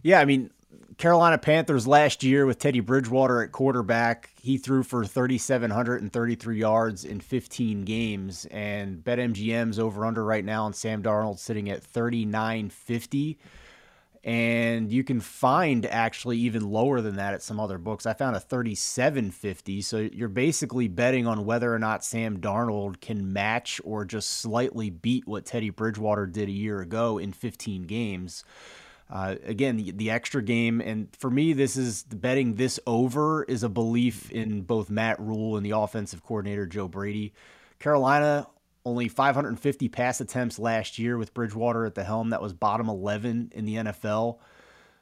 Yeah, 0.04 0.19
I 0.19 0.26
mean 0.26 0.52
Carolina 0.97 1.38
Panthers 1.38 1.88
last 1.88 2.21
year 2.21 2.45
with 2.45 2.60
Teddy 2.60 2.80
Bridgewater 2.80 3.41
at 3.41 3.52
quarterback, 3.52 4.30
he 4.39 4.58
threw 4.58 4.84
for 4.84 5.04
3,733 5.04 6.60
yards 6.60 7.06
in 7.06 7.19
15 7.19 7.86
games, 7.86 8.45
and 8.52 9.04
BetMGM's 9.04 9.80
over 9.80 10.06
under 10.06 10.24
right 10.24 10.45
now 10.45 10.65
on 10.65 10.74
Sam 10.74 11.02
Darnold 11.02 11.39
sitting 11.39 11.69
at 11.69 11.82
3950 11.82 13.39
and 14.23 14.91
you 14.91 15.03
can 15.03 15.19
find 15.19 15.86
actually 15.88 16.38
even 16.38 16.69
lower 16.69 17.01
than 17.01 17.15
that 17.15 17.34
at 17.34 17.41
some 17.41 17.60
other 17.60 17.79
books. 17.79 18.05
I 18.05 18.13
found 18.13 18.36
a 18.36 18.39
3750, 18.39 19.81
so 19.81 19.97
you're 19.97 20.29
basically 20.29 20.88
betting 20.88 21.25
on 21.25 21.45
whether 21.45 21.73
or 21.73 21.79
not 21.79 22.05
Sam 22.05 22.39
Darnold 22.39 23.01
can 23.01 23.34
match 23.34 23.81
or 23.84 24.05
just 24.05 24.29
slightly 24.29 24.91
beat 24.91 25.27
what 25.27 25.45
Teddy 25.45 25.71
Bridgewater 25.71 26.27
did 26.27 26.49
a 26.49 26.53
year 26.53 26.81
ago 26.81 27.17
in 27.17 27.34
15 27.34 27.84
games. 27.84 28.43
Uh, 29.10 29.36
again, 29.43 29.75
the, 29.75 29.91
the 29.91 30.12
extra 30.12 30.41
game, 30.41 30.79
and 30.79 31.13
for 31.17 31.29
me, 31.29 31.51
this 31.51 31.75
is 31.75 32.03
betting 32.03 32.55
this 32.55 32.79
over 32.86 33.43
is 33.43 33.63
a 33.63 33.69
belief 33.69 34.31
in 34.31 34.62
both 34.62 34.89
Matt 34.89 35.19
Rhule 35.19 35.57
and 35.57 35.65
the 35.65 35.71
offensive 35.71 36.23
coordinator 36.23 36.65
Joe 36.65 36.88
Brady. 36.88 37.34
Carolina 37.79 38.47
only 38.85 39.07
550 39.07 39.89
pass 39.89 40.21
attempts 40.21 40.59
last 40.59 40.97
year 40.97 41.17
with 41.17 41.33
Bridgewater 41.33 41.85
at 41.85 41.95
the 41.95 42.03
helm. 42.03 42.29
That 42.29 42.41
was 42.41 42.53
bottom 42.53 42.89
11 42.89 43.51
in 43.53 43.65
the 43.65 43.75
NFL. 43.75 44.39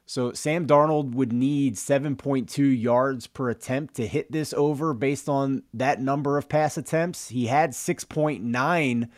So 0.06 0.32
Sam 0.32 0.66
Darnold 0.66 1.14
would 1.14 1.32
need 1.32 1.76
7.2 1.76 2.82
yards 2.82 3.26
per 3.28 3.48
attempt 3.48 3.94
to 3.94 4.06
hit 4.08 4.32
this 4.32 4.52
over 4.52 4.92
based 4.92 5.28
on 5.28 5.62
that 5.72 6.00
number 6.00 6.36
of 6.36 6.48
pass 6.48 6.76
attempts. 6.76 7.28
He 7.28 7.46
had 7.46 7.70
6.9 7.70 9.08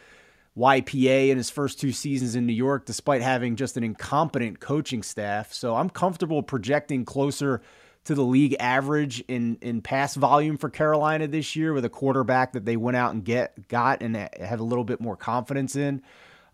YPA 0.54 1.30
in 1.30 1.36
his 1.38 1.48
first 1.48 1.80
two 1.80 1.92
seasons 1.92 2.34
in 2.34 2.46
New 2.46 2.52
York, 2.52 2.84
despite 2.84 3.22
having 3.22 3.56
just 3.56 3.78
an 3.78 3.84
incompetent 3.84 4.60
coaching 4.60 5.02
staff. 5.02 5.52
So 5.52 5.76
I'm 5.76 5.88
comfortable 5.88 6.42
projecting 6.42 7.06
closer 7.06 7.62
to 8.04 8.14
the 8.14 8.24
league 8.24 8.56
average 8.58 9.22
in 9.28 9.58
in 9.60 9.80
pass 9.80 10.14
volume 10.14 10.56
for 10.56 10.68
Carolina 10.68 11.26
this 11.28 11.54
year 11.54 11.72
with 11.72 11.84
a 11.84 11.88
quarterback 11.88 12.52
that 12.52 12.64
they 12.64 12.76
went 12.76 12.96
out 12.96 13.12
and 13.12 13.24
get 13.24 13.68
got 13.68 14.02
and 14.02 14.16
had 14.16 14.60
a 14.60 14.64
little 14.64 14.84
bit 14.84 15.00
more 15.00 15.16
confidence 15.16 15.76
in. 15.76 16.02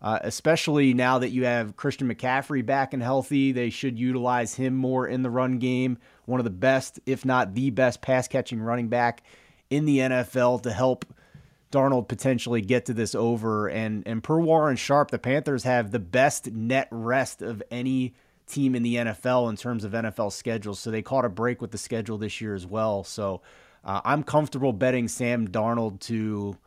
Uh, 0.01 0.17
especially 0.21 0.93
now 0.93 1.19
that 1.19 1.31
you 1.31 1.43
have 1.43 1.75
Christian 1.75 2.07
McCaffrey 2.07 2.65
back 2.65 2.93
and 2.93 3.03
healthy, 3.03 3.51
they 3.51 3.69
should 3.69 3.99
utilize 3.99 4.55
him 4.55 4.73
more 4.73 5.05
in 5.05 5.23
the 5.23 5.29
run 5.29 5.59
game. 5.59 5.97
One 6.25 6.39
of 6.39 6.45
the 6.45 6.51
best, 6.51 7.01
if 7.05 7.25
not 7.25 7.53
the 7.53 7.69
best, 7.69 8.01
pass 8.01 8.25
catching 8.29 8.61
running 8.61 8.87
back 8.87 9.23
in 9.69 9.83
the 9.83 9.97
NFL 9.97 10.63
to 10.63 10.71
help 10.71 11.05
Darnold 11.71 12.07
potentially 12.07 12.61
get 12.61 12.85
to 12.85 12.93
this 12.93 13.13
over. 13.13 13.67
And 13.67 14.03
and 14.07 14.23
per 14.23 14.39
Warren 14.39 14.77
Sharp, 14.77 15.11
the 15.11 15.19
Panthers 15.19 15.63
have 15.63 15.91
the 15.91 15.99
best 15.99 16.49
net 16.49 16.87
rest 16.91 17.41
of 17.41 17.61
any 17.69 18.13
team 18.49 18.75
in 18.75 18.83
the 18.83 18.95
NFL 18.95 19.49
in 19.49 19.55
terms 19.55 19.83
of 19.83 19.93
NFL 19.93 20.31
schedules. 20.31 20.79
So 20.79 20.91
they 20.91 21.01
caught 21.01 21.25
a 21.25 21.29
break 21.29 21.61
with 21.61 21.71
the 21.71 21.77
schedule 21.77 22.17
this 22.17 22.41
year 22.41 22.55
as 22.55 22.65
well. 22.65 23.03
So 23.03 23.41
uh, 23.83 24.01
I'm 24.03 24.23
comfortable 24.23 24.73
betting 24.73 25.07
Sam 25.07 25.47
Darnold 25.47 25.99
to 26.01 26.57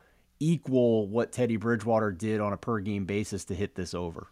equal 0.40 1.06
what 1.08 1.32
Teddy 1.32 1.56
Bridgewater 1.56 2.10
did 2.10 2.40
on 2.40 2.52
a 2.52 2.56
per 2.56 2.80
game 2.80 3.04
basis 3.04 3.44
to 3.46 3.54
hit 3.54 3.74
this 3.74 3.94
over. 3.94 4.28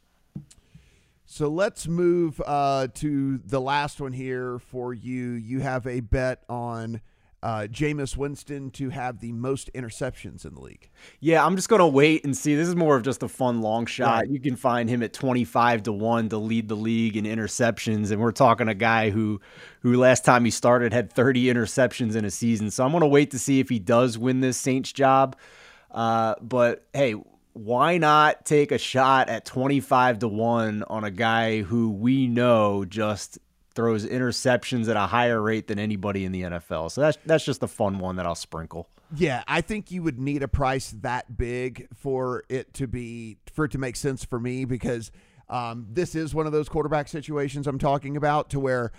So 1.26 1.48
let's 1.48 1.86
move 1.86 2.40
uh, 2.44 2.88
to 2.94 3.38
the 3.38 3.60
last 3.60 4.00
one 4.00 4.12
here 4.12 4.58
for 4.58 4.92
you. 4.92 5.32
You 5.32 5.60
have 5.60 5.86
a 5.86 6.00
bet 6.00 6.42
on 6.48 7.00
uh, 7.42 7.66
Jameis 7.70 8.16
Winston 8.16 8.70
to 8.72 8.90
have 8.90 9.20
the 9.20 9.32
most 9.32 9.70
interceptions 9.74 10.44
in 10.44 10.54
the 10.54 10.60
league. 10.60 10.90
Yeah, 11.20 11.44
I'm 11.44 11.56
just 11.56 11.68
gonna 11.68 11.88
wait 11.88 12.24
and 12.24 12.36
see. 12.36 12.54
This 12.54 12.68
is 12.68 12.76
more 12.76 12.96
of 12.96 13.02
just 13.02 13.22
a 13.22 13.28
fun 13.28 13.62
long 13.62 13.86
shot. 13.86 14.20
Right. 14.20 14.30
You 14.30 14.40
can 14.40 14.56
find 14.56 14.88
him 14.90 15.02
at 15.02 15.12
25 15.12 15.84
to 15.84 15.92
one 15.92 16.28
to 16.28 16.38
lead 16.38 16.68
the 16.68 16.76
league 16.76 17.16
in 17.16 17.24
interceptions, 17.24 18.10
and 18.10 18.20
we're 18.20 18.32
talking 18.32 18.68
a 18.68 18.74
guy 18.74 19.10
who, 19.10 19.40
who 19.80 19.96
last 19.96 20.24
time 20.24 20.44
he 20.44 20.50
started 20.50 20.92
had 20.92 21.12
30 21.12 21.44
interceptions 21.44 22.14
in 22.14 22.24
a 22.24 22.30
season. 22.30 22.70
So 22.70 22.84
I'm 22.84 22.92
gonna 22.92 23.06
wait 23.06 23.30
to 23.30 23.38
see 23.38 23.60
if 23.60 23.68
he 23.68 23.78
does 23.78 24.18
win 24.18 24.40
this 24.40 24.58
Saints 24.58 24.92
job. 24.92 25.36
Uh, 25.90 26.34
but 26.42 26.86
hey, 26.92 27.14
why 27.52 27.98
not 27.98 28.44
take 28.44 28.70
a 28.70 28.78
shot 28.78 29.28
at 29.28 29.44
25 29.44 30.20
to 30.20 30.28
1 30.28 30.84
on 30.84 31.04
a 31.04 31.10
guy 31.10 31.62
who 31.62 31.90
we 31.90 32.26
know 32.26 32.84
just 32.84 33.38
throws 33.74 34.04
interceptions 34.04 34.88
at 34.88 34.96
a 34.96 35.06
higher 35.06 35.40
rate 35.40 35.68
than 35.68 35.78
anybody 35.78 36.24
in 36.24 36.32
the 36.32 36.42
NFL. 36.42 36.90
So 36.90 37.00
that's 37.00 37.18
that's 37.24 37.44
just 37.44 37.62
a 37.62 37.68
fun 37.68 37.98
one 37.98 38.16
that 38.16 38.26
I'll 38.26 38.34
sprinkle. 38.34 38.88
Yeah, 39.14 39.42
I 39.48 39.60
think 39.60 39.90
you 39.90 40.02
would 40.02 40.20
need 40.20 40.42
a 40.42 40.48
price 40.48 40.94
that 41.00 41.36
big 41.36 41.88
for 41.94 42.44
it 42.48 42.74
to 42.74 42.86
be 42.86 43.38
for 43.52 43.64
it 43.64 43.72
to 43.72 43.78
make 43.78 43.96
sense 43.96 44.24
for 44.24 44.38
me 44.38 44.64
because 44.64 45.10
um, 45.48 45.86
this 45.90 46.14
is 46.14 46.34
one 46.34 46.46
of 46.46 46.52
those 46.52 46.68
quarterback 46.68 47.08
situations 47.08 47.66
I'm 47.66 47.78
talking 47.78 48.16
about 48.16 48.50
to 48.50 48.60
where 48.60 48.92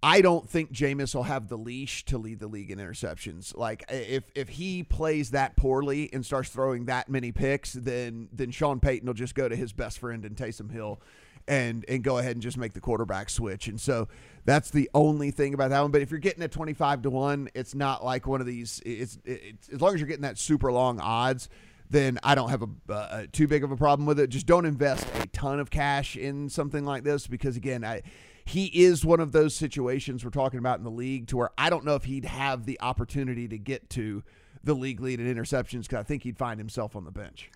I 0.00 0.20
don't 0.20 0.48
think 0.48 0.72
Jameis 0.72 1.12
will 1.14 1.24
have 1.24 1.48
the 1.48 1.58
leash 1.58 2.04
to 2.04 2.18
lead 2.18 2.38
the 2.38 2.46
league 2.46 2.70
in 2.70 2.78
interceptions. 2.78 3.56
Like 3.56 3.84
if 3.88 4.24
if 4.36 4.48
he 4.48 4.84
plays 4.84 5.32
that 5.32 5.56
poorly 5.56 6.08
and 6.12 6.24
starts 6.24 6.50
throwing 6.50 6.84
that 6.84 7.08
many 7.08 7.32
picks, 7.32 7.72
then 7.72 8.28
then 8.32 8.52
Sean 8.52 8.78
Payton 8.78 9.06
will 9.06 9.14
just 9.14 9.34
go 9.34 9.48
to 9.48 9.56
his 9.56 9.72
best 9.72 9.98
friend 9.98 10.24
and 10.24 10.36
Taysom 10.36 10.70
Hill 10.70 11.00
and 11.48 11.84
and 11.88 12.04
go 12.04 12.18
ahead 12.18 12.32
and 12.32 12.42
just 12.42 12.56
make 12.56 12.74
the 12.74 12.80
quarterback 12.80 13.30
switch. 13.30 13.66
And 13.66 13.80
so 13.80 14.06
that's 14.44 14.70
the 14.70 14.88
only 14.94 15.30
thing 15.30 15.54
about 15.54 15.70
that 15.70 15.80
one. 15.80 15.90
But 15.90 16.02
if 16.02 16.10
you're 16.10 16.20
getting 16.20 16.42
at 16.42 16.52
25 16.52 17.02
to 17.02 17.10
1, 17.10 17.50
it's 17.54 17.74
not 17.74 18.04
like 18.04 18.26
one 18.26 18.40
of 18.40 18.46
these 18.46 18.80
it's, 18.84 19.18
it's 19.24 19.68
as 19.70 19.80
long 19.80 19.94
as 19.94 20.00
you're 20.00 20.08
getting 20.08 20.22
that 20.22 20.38
super 20.38 20.70
long 20.70 21.00
odds, 21.00 21.48
then 21.90 22.18
I 22.22 22.34
don't 22.34 22.50
have 22.50 22.62
a 22.62 22.92
uh, 22.92 23.22
too 23.32 23.48
big 23.48 23.64
of 23.64 23.72
a 23.72 23.76
problem 23.76 24.06
with 24.06 24.20
it. 24.20 24.28
Just 24.28 24.46
don't 24.46 24.66
invest 24.66 25.06
a 25.16 25.26
ton 25.28 25.58
of 25.58 25.70
cash 25.70 26.16
in 26.16 26.48
something 26.50 26.84
like 26.84 27.02
this 27.02 27.26
because 27.26 27.56
again, 27.56 27.84
I 27.84 28.02
he 28.44 28.66
is 28.66 29.04
one 29.04 29.20
of 29.20 29.32
those 29.32 29.54
situations 29.54 30.24
we're 30.24 30.30
talking 30.30 30.58
about 30.58 30.78
in 30.78 30.84
the 30.84 30.90
league 30.90 31.26
to 31.28 31.36
where 31.36 31.50
I 31.58 31.68
don't 31.68 31.84
know 31.84 31.96
if 31.96 32.04
he'd 32.04 32.24
have 32.24 32.64
the 32.64 32.80
opportunity 32.80 33.46
to 33.48 33.58
get 33.58 33.90
to 33.90 34.22
the 34.64 34.74
league 34.74 35.00
lead 35.00 35.20
in 35.20 35.34
interceptions 35.34 35.82
because 35.82 35.98
I 35.98 36.02
think 36.02 36.22
he'd 36.22 36.38
find 36.38 36.58
himself 36.58 36.96
on 36.96 37.04
the 37.04 37.10
bench. 37.10 37.50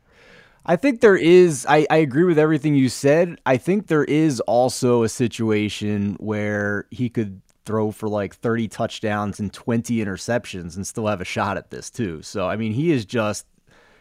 I 0.64 0.76
think 0.76 1.00
there 1.00 1.16
is, 1.16 1.66
I, 1.68 1.86
I 1.90 1.96
agree 1.96 2.24
with 2.24 2.38
everything 2.38 2.74
you 2.74 2.88
said. 2.88 3.40
I 3.44 3.56
think 3.56 3.88
there 3.88 4.04
is 4.04 4.40
also 4.40 5.02
a 5.02 5.08
situation 5.08 6.16
where 6.20 6.86
he 6.90 7.08
could 7.08 7.40
throw 7.64 7.90
for 7.90 8.08
like 8.08 8.34
30 8.34 8.68
touchdowns 8.68 9.40
and 9.40 9.52
20 9.52 9.96
interceptions 9.96 10.76
and 10.76 10.86
still 10.86 11.06
have 11.06 11.20
a 11.20 11.24
shot 11.24 11.56
at 11.56 11.70
this 11.70 11.90
too. 11.90 12.22
So 12.22 12.48
I 12.48 12.56
mean, 12.56 12.72
he 12.72 12.92
is 12.92 13.04
just 13.04 13.46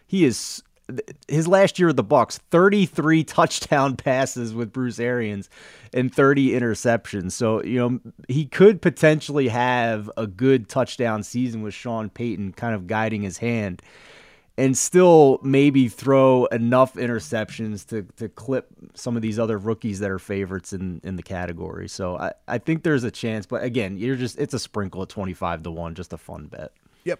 he 0.08 0.26
is 0.26 0.63
his 1.28 1.47
last 1.47 1.80
year 1.80 1.89
at 1.89 1.95
the 1.95 2.04
Bucs, 2.04 2.38
33 2.50 3.24
touchdown 3.24 3.95
passes 3.95 4.54
with 4.54 4.74
Bruce 4.74 5.00
Arians 5.00 5.50
and 5.93 6.13
30 6.13 6.50
interceptions. 6.50 7.32
So, 7.32 7.63
you 7.63 7.80
know, 7.80 8.00
he 8.28 8.45
could 8.45 8.82
potentially 8.82 9.47
have 9.47 10.12
a 10.17 10.28
good 10.28 10.67
touchdown 10.67 11.24
season 11.24 11.62
with 11.62 11.74
Sean 11.74 12.10
Payton 12.10 12.54
kind 12.54 12.76
of 12.76 12.88
guiding 12.88 13.21
his 13.21 13.38
hand 13.38 13.82
and 14.62 14.78
still 14.78 15.39
maybe 15.41 15.88
throw 15.88 16.45
enough 16.45 16.93
interceptions 16.93 17.84
to, 17.88 18.04
to 18.15 18.30
clip 18.30 18.67
some 18.93 19.15
of 19.15 19.24
these 19.24 19.39
other 19.39 19.58
rookies 19.58 19.97
that 19.97 20.12
are 20.12 20.19
favorites 20.19 20.71
in, 20.71 21.02
in 21.04 21.15
the 21.15 21.24
category. 21.24 21.89
So 21.89 22.15
I, 22.15 22.34
I 22.47 22.60
think 22.60 22.84
there's 22.84 23.04
a 23.04 23.10
chance, 23.10 23.47
but 23.47 23.63
again, 23.63 23.97
you're 23.97 24.15
just 24.15 24.38
it's 24.38 24.54
a 24.54 24.60
sprinkle 24.60 25.02
at 25.02 25.10
25 25.10 25.63
to 25.63 25.71
1, 25.71 25.95
just 25.95 26.13
a 26.13 26.17
fun 26.17 26.45
bet. 26.45 26.74
Yep. 27.06 27.19